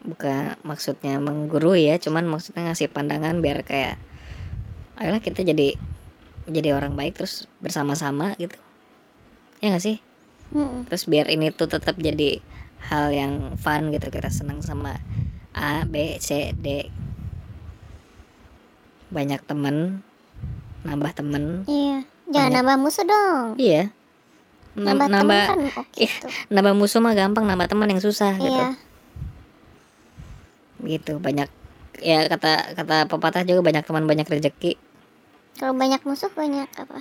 bukan 0.03 0.59
maksudnya 0.67 1.15
menggurui 1.17 1.87
ya 1.91 1.95
cuman 1.95 2.27
maksudnya 2.27 2.71
ngasih 2.71 2.91
pandangan 2.91 3.39
biar 3.39 3.63
kayak 3.63 3.95
ayolah 4.99 5.23
kita 5.23 5.47
jadi 5.47 5.75
jadi 6.45 6.69
orang 6.75 6.93
baik 6.99 7.19
terus 7.19 7.47
bersama-sama 7.63 8.35
gitu. 8.35 8.59
Ya 9.63 9.71
nggak 9.71 9.83
sih 9.83 9.97
Mm-mm. 10.53 10.85
terus 10.85 11.09
biar 11.09 11.25
ini 11.27 11.49
tuh 11.49 11.65
tetap 11.65 11.97
jadi 11.97 12.37
hal 12.85 13.09
yang 13.09 13.33
fun 13.57 13.89
gitu 13.89 14.13
kita 14.13 14.29
senang 14.29 14.61
sama 14.61 15.01
A 15.55 15.81
B 15.87 16.19
C 16.19 16.53
D. 16.53 16.85
Banyak 19.09 19.41
temen 19.43 20.05
nambah 20.83 21.11
temen. 21.15 21.65
Iya 21.65 22.03
jangan 22.29 22.51
Banyak. 22.51 22.57
nambah 22.61 22.75
musuh 22.77 23.05
dong. 23.07 23.45
Iya. 23.57 23.89
Nam- 24.75 24.99
nambah, 24.99 25.07
nambah 25.07 25.43
temen 25.47 25.71
kan 25.71 25.79
oke 25.81 25.95
Iya. 25.97 26.13
tuh 26.19 26.31
nambah 26.51 26.73
musuh 26.75 26.99
mah 26.99 27.13
gampang 27.15 27.45
nambah 27.47 27.67
teman 27.71 27.87
yang 27.89 28.03
susah 28.03 28.35
gitu. 28.37 28.51
Iya 28.53 28.75
gitu 30.85 31.17
banyak 31.17 31.49
ya 32.03 32.27
kata 32.29 32.75
kata 32.77 33.09
pepatah 33.09 33.41
juga 33.41 33.63
banyak 33.65 33.81
teman 33.81 34.05
banyak 34.05 34.27
rezeki. 34.27 34.77
Kalau 35.55 35.71
banyak 35.73 36.03
musuh 36.03 36.29
banyak 36.29 36.67
apa? 36.75 36.99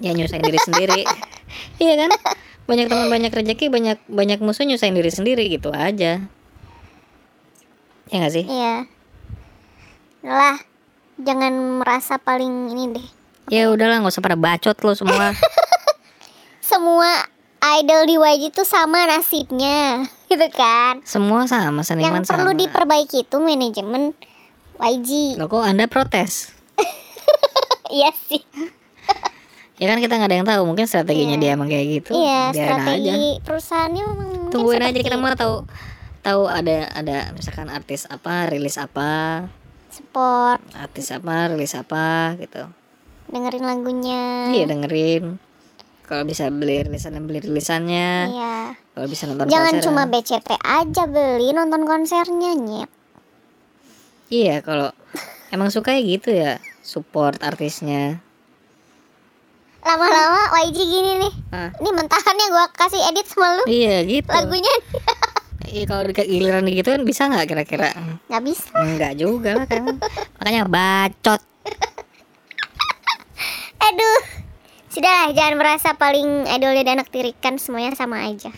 Ya 0.00 0.16
nyusahin 0.16 0.42
diri 0.42 0.58
sendiri. 0.58 1.02
Iya 1.82 1.94
kan 1.94 2.10
banyak 2.68 2.86
teman 2.86 3.08
banyak 3.08 3.32
rezeki 3.32 3.72
banyak 3.72 3.98
banyak 4.06 4.38
musuh 4.44 4.68
nyusahin 4.68 4.92
diri 4.92 5.08
sendiri 5.08 5.48
gitu 5.48 5.72
aja. 5.72 6.20
Ya 8.08 8.14
nggak 8.14 8.32
sih? 8.32 8.44
Iya. 8.44 8.84
Lah 10.22 10.56
jangan 11.16 11.80
merasa 11.80 12.20
paling 12.20 12.72
ini 12.76 12.84
deh. 12.92 13.06
Ya 13.48 13.72
udahlah 13.72 14.04
nggak 14.04 14.12
usah 14.12 14.20
pada 14.20 14.36
bacot 14.36 14.76
lo 14.84 14.92
semua. 14.92 15.32
Semua 16.68 17.24
idol 17.80 18.04
di 18.04 18.20
YG 18.20 18.52
itu 18.52 18.62
sama 18.62 19.08
nasibnya 19.08 20.04
gitu 20.30 20.44
kan? 20.52 21.00
Semua 21.08 21.48
sama 21.48 21.80
yang 21.80 22.20
seniman 22.20 22.22
perlu 22.28 22.52
sama. 22.52 22.60
diperbaiki 22.60 23.24
itu 23.24 23.36
manajemen 23.40 24.12
YG 24.76 25.40
Loh, 25.40 25.48
kok 25.48 25.64
anda 25.64 25.88
protes? 25.88 26.52
Iya 27.88 28.12
sih 28.28 28.44
ya 29.78 29.86
kan 29.86 29.98
kita 30.02 30.18
nggak 30.18 30.28
ada 30.28 30.36
yang 30.42 30.48
tahu 30.48 30.62
mungkin 30.66 30.86
strateginya 30.90 31.38
dia 31.38 31.54
emang 31.54 31.70
kayak 31.70 31.86
gitu. 32.02 32.12
Iya 32.18 32.50
biarin 32.50 32.58
aja. 32.58 32.72
strategi 32.82 33.30
perusahaannya 33.46 34.02
memang 34.02 34.28
tungguin 34.50 34.82
aja 34.82 34.98
kita 34.98 35.16
mau 35.16 35.30
tahu 35.38 35.56
tahu 36.26 36.42
ada 36.50 36.90
ada 36.92 37.30
misalkan 37.32 37.70
artis 37.70 38.10
apa 38.10 38.50
rilis 38.50 38.76
apa. 38.76 39.46
Support 39.94 40.60
artis 40.74 41.14
apa 41.14 41.54
rilis 41.54 41.78
apa 41.78 42.34
gitu. 42.42 42.66
Dengerin 43.30 43.64
lagunya. 43.64 44.50
Iya 44.50 44.66
dengerin. 44.66 45.38
Kalau 46.08 46.24
bisa 46.24 46.50
beli 46.50 46.82
rilisan 46.82 47.20
beli 47.22 47.38
rilisannya. 47.44 48.10
Iya. 48.34 48.56
kalau 48.98 49.06
bisa 49.06 49.30
nonton 49.30 49.46
jangan 49.46 49.78
konser 49.78 49.86
cuma 49.86 50.02
BCT 50.10 50.50
aja 50.58 51.02
beli 51.06 51.54
nonton 51.54 51.86
konsernya 51.86 52.50
nyet. 52.58 52.90
Iya 54.26 54.58
kalau 54.66 54.90
emang 55.54 55.70
suka 55.70 55.94
ya 55.94 56.02
gitu 56.02 56.34
ya 56.34 56.58
support 56.82 57.38
artisnya 57.46 58.18
lama-lama 59.84 60.42
YG 60.66 60.78
gini 60.78 61.12
nih. 61.22 61.32
Ah. 61.54 61.70
ini 61.80 61.90
mentahannya 61.94 62.46
gua 62.50 62.66
kasih 62.74 63.00
edit 63.08 63.26
sama 63.30 63.58
lu. 63.58 63.64
Iya 63.70 64.04
gitu. 64.04 64.30
Lagunya. 64.30 64.74
Iya 65.68 65.84
kalau 65.84 66.08
di 66.08 66.16
giliran 66.16 66.64
gitu 66.64 66.88
kan 66.88 67.02
bisa 67.04 67.28
nggak 67.28 67.44
kira-kira? 67.44 67.92
Nggak 68.32 68.42
bisa. 68.42 68.72
Enggak 68.72 69.12
juga 69.20 69.50
lah 69.52 69.66
kan. 69.68 70.00
Makanya 70.40 70.64
bacot. 70.64 71.40
Aduh. 73.88 74.20
Sudahlah 74.88 75.30
jangan 75.36 75.54
merasa 75.60 75.92
paling 75.94 76.48
idolnya 76.48 76.82
dan 76.82 77.04
anak 77.04 77.12
tirikan 77.12 77.60
semuanya 77.60 77.92
sama 77.92 78.24
aja. 78.24 78.48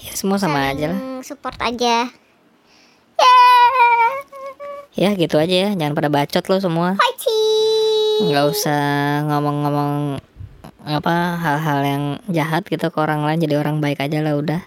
Ya 0.00 0.12
semua 0.16 0.40
sama 0.40 0.72
aja 0.72 0.96
lah. 0.96 1.00
support 1.20 1.60
aja. 1.60 2.08
Yeah. 3.14 4.10
ya 4.94 5.10
gitu 5.14 5.36
aja 5.36 5.68
ya. 5.68 5.70
Jangan 5.76 5.92
pada 5.92 6.08
bacot 6.08 6.44
lo 6.48 6.56
semua. 6.64 6.96
Fighting 6.96 8.24
nggak 8.24 8.46
usah 8.46 8.82
ngomong-ngomong 9.26 10.22
apa 10.84 11.40
hal-hal 11.40 11.80
yang 11.80 12.04
jahat 12.28 12.68
gitu 12.68 12.92
ke 12.92 12.98
orang 13.00 13.24
lain 13.24 13.40
jadi 13.40 13.56
orang 13.56 13.80
baik 13.80 14.04
aja 14.04 14.20
lah 14.20 14.36
udah. 14.36 14.60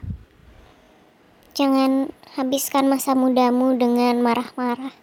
Jangan 1.54 2.10
habiskan 2.34 2.90
masa 2.90 3.14
mudamu 3.14 3.78
dengan 3.78 4.22
marah-marah 4.26 4.94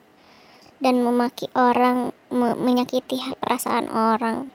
dan 0.82 1.02
memaki 1.02 1.46
orang 1.54 2.10
me- 2.34 2.58
menyakiti 2.58 3.22
perasaan 3.38 3.90
orang. 3.90 4.50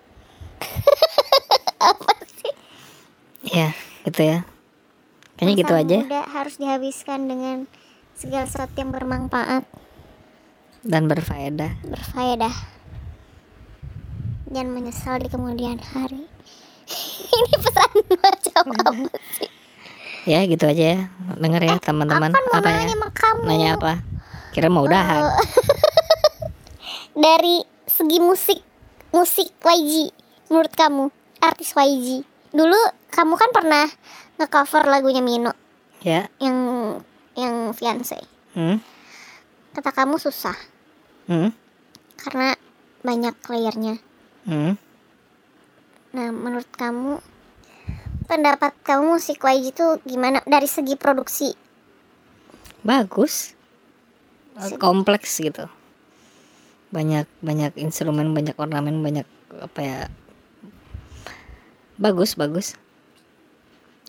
Apa 1.91 2.11
sih? 2.39 2.55
Ya 3.47 3.71
gitu 4.03 4.21
ya. 4.23 4.47
Kayaknya 5.39 5.55
gitu 5.63 5.73
aja. 5.75 5.97
muda 6.03 6.23
harus 6.27 6.55
dihabiskan 6.59 7.31
dengan 7.31 7.67
segala 8.15 8.43
sesuatu 8.47 8.75
yang 8.75 8.91
bermanfaat. 8.91 9.63
Dan 10.83 11.07
berfaedah. 11.07 11.83
Berfaedah. 11.87 12.55
Jangan 14.51 14.71
menyesal 14.71 15.19
di 15.19 15.27
kemudian 15.27 15.79
hari 15.79 16.28
ini 17.37 17.53
pesan 17.55 17.91
macam 18.19 18.63
apa 18.85 19.17
sih. 19.37 19.49
Ya 20.27 20.43
gitu 20.45 20.67
aja 20.67 20.85
ya. 20.95 20.99
Denger 21.39 21.61
ya 21.63 21.75
teman-teman. 21.81 22.29
kan 22.33 22.43
mau 22.43 22.59
apa 22.59 22.69
ya? 22.69 22.77
nanya 22.83 22.95
sama 22.95 23.09
kamu? 23.15 23.41
Nanya 23.47 23.67
apa? 23.79 23.93
Kira 24.51 24.67
mau 24.67 24.83
udahan. 24.85 25.23
Dari 27.25 27.63
segi 27.89 28.19
musik 28.21 28.59
musik 29.09 29.49
YG 29.65 30.13
menurut 30.53 30.73
kamu 30.73 31.09
artis 31.41 31.73
YG 31.73 32.21
dulu 32.53 32.77
kamu 33.09 33.33
kan 33.37 33.49
pernah 33.53 33.85
ngecover 34.37 34.89
lagunya 34.89 35.21
Mino 35.21 35.53
ya. 36.01 36.29
yang 36.41 36.57
yang 37.33 37.73
fiance. 37.73 38.17
Hmm? 38.53 38.81
kata 39.69 39.93
kamu 39.93 40.17
susah. 40.17 40.57
Hmm? 41.29 41.53
karena 42.19 42.57
banyak 42.99 43.31
layernya. 43.47 43.95
Hmm? 44.43 44.75
Nah 46.09 46.33
menurut 46.33 46.69
kamu 46.73 47.21
pendapat 48.29 48.77
kamu 48.85 49.17
musik 49.17 49.41
YG 49.41 49.73
itu 49.73 49.85
gimana? 50.05 50.45
Dari 50.45 50.69
segi 50.69 50.93
produksi? 50.93 51.49
Bagus. 52.85 53.57
Kompleks 54.77 55.41
gitu. 55.41 55.65
Banyak 56.93 57.25
banyak 57.41 57.73
instrumen 57.81 58.33
banyak 58.37 58.53
ornamen 58.61 59.01
banyak 59.01 59.25
apa 59.57 59.79
ya 59.81 59.99
bagus 61.97 62.37
bagus. 62.37 62.77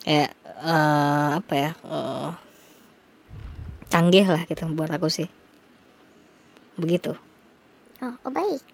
Ya 0.05 0.29
eh, 0.45 1.29
apa 1.41 1.55
ya 1.57 1.71
eh, 1.89 2.31
canggih 3.89 4.29
lah 4.29 4.45
gitu 4.45 4.69
buat 4.77 4.93
aku 4.93 5.09
sih. 5.09 5.29
Begitu. 6.77 7.17
Oh, 8.01 8.15
oh 8.25 8.33
baik. 8.33 8.65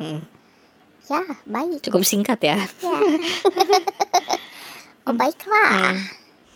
Mm. 0.00 0.39
Ya 1.10 1.20
baik 1.44 1.82
cukup 1.82 2.02
singkat 2.02 2.38
ya 2.40 2.56
ya 2.56 2.66
oh 5.04 5.12
baiklah 5.12 5.98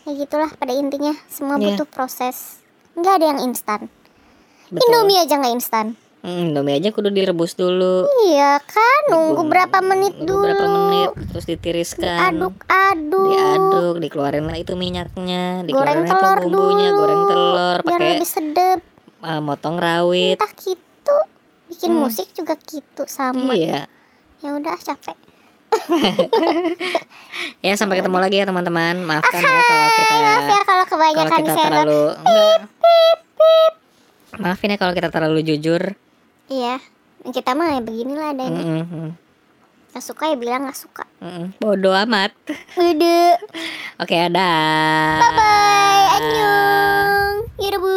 ya 0.05 0.13
gitulah 0.15 0.51
pada 0.53 0.71
intinya 0.71 1.11
semua 1.27 1.57
Iya. 1.57 1.75
butuh 1.75 1.89
proses 1.89 2.63
nggak 2.95 3.15
ada 3.15 3.27
yang 3.27 3.41
instan 3.43 3.91
betul 4.69 4.85
Indomie 4.85 5.19
aja 5.19 5.35
nggak 5.37 5.55
instan 5.55 5.87
Hmm, 6.25 6.57
Indomie 6.57 6.81
aja 6.81 6.89
kudu 6.89 7.13
direbus 7.13 7.53
dulu. 7.53 8.09
Iya 8.25 8.57
kan, 8.59 9.01
nunggu 9.13 9.45
berapa 9.45 9.77
menit 9.85 10.17
Nunggu 10.17 10.25
dulu. 10.25 10.41
berapa 10.41 10.65
menit 10.65 11.09
terus 11.29 11.45
ditiriskan. 11.45 12.33
Aduk-aduk. 12.33 13.29
Diaduk, 13.29 13.95
dikeluarin 14.01 14.49
lah 14.49 14.57
itu 14.57 14.73
minyaknya, 14.73 15.61
Goreng 15.61 15.69
dikeluarin 15.69 16.01
telur 16.09 16.39
itu 16.41 16.49
bumbunya, 16.49 16.89
dulu. 16.89 16.97
goreng 16.97 17.23
telur, 17.29 17.77
Biar 17.77 17.85
pakai 17.93 18.09
lebih 18.17 18.31
sedep. 18.31 18.79
uh, 19.21 19.41
motong 19.45 19.77
rawit. 19.77 20.41
Entah 20.41 20.53
gitu. 20.57 21.17
Bikin 21.69 21.91
Hmm. 21.93 22.01
musik 22.01 22.29
juga 22.33 22.57
gitu 22.57 23.05
sama. 23.05 23.53
Iya. 23.53 23.85
Ya 24.45 24.51
udah 24.53 24.77
capek. 24.77 25.17
Ya 27.61 27.75
sampai 27.75 27.99
ketemu 27.99 28.19
lagi 28.21 28.37
ya 28.39 28.47
teman-teman. 28.47 29.03
Maafkan 29.03 29.41
ya 29.41 29.49
kalau 29.59 29.89
kita 29.91 30.15
Maaf 30.15 30.45
ya 30.45 30.61
kalau 30.63 30.63
kalau 30.63 30.85
kebanyakan 30.87 31.41
kita 31.41 31.51
share. 31.51 31.67
terlalu. 31.67 32.03
Maafin 34.37 34.71
ya 34.71 34.79
kalau 34.79 34.93
kita 34.93 35.09
terlalu 35.09 35.41
jujur. 35.43 35.83
Iya. 36.47 36.79
Kita 37.25 37.57
mah 37.57 37.75
ya 37.75 37.81
beginilah 37.81 38.29
adanya. 38.31 38.61
Mm, 38.61 38.85
mm, 38.85 39.11
Gak 39.91 40.05
suka 40.05 40.29
ya 40.29 40.37
bilang 40.37 40.69
gak 40.69 40.77
suka. 40.77 41.09
mm, 41.19 41.27
mm. 41.27 41.47
Bodoh 41.59 41.97
amat. 42.05 42.31
Udah. 42.79 43.35
Oke, 43.97 44.15
ada. 44.15 44.51
Bye. 45.19 46.07
Annyeong. 46.15 47.35
Yaudah 47.57 47.81
bu. 47.81 47.95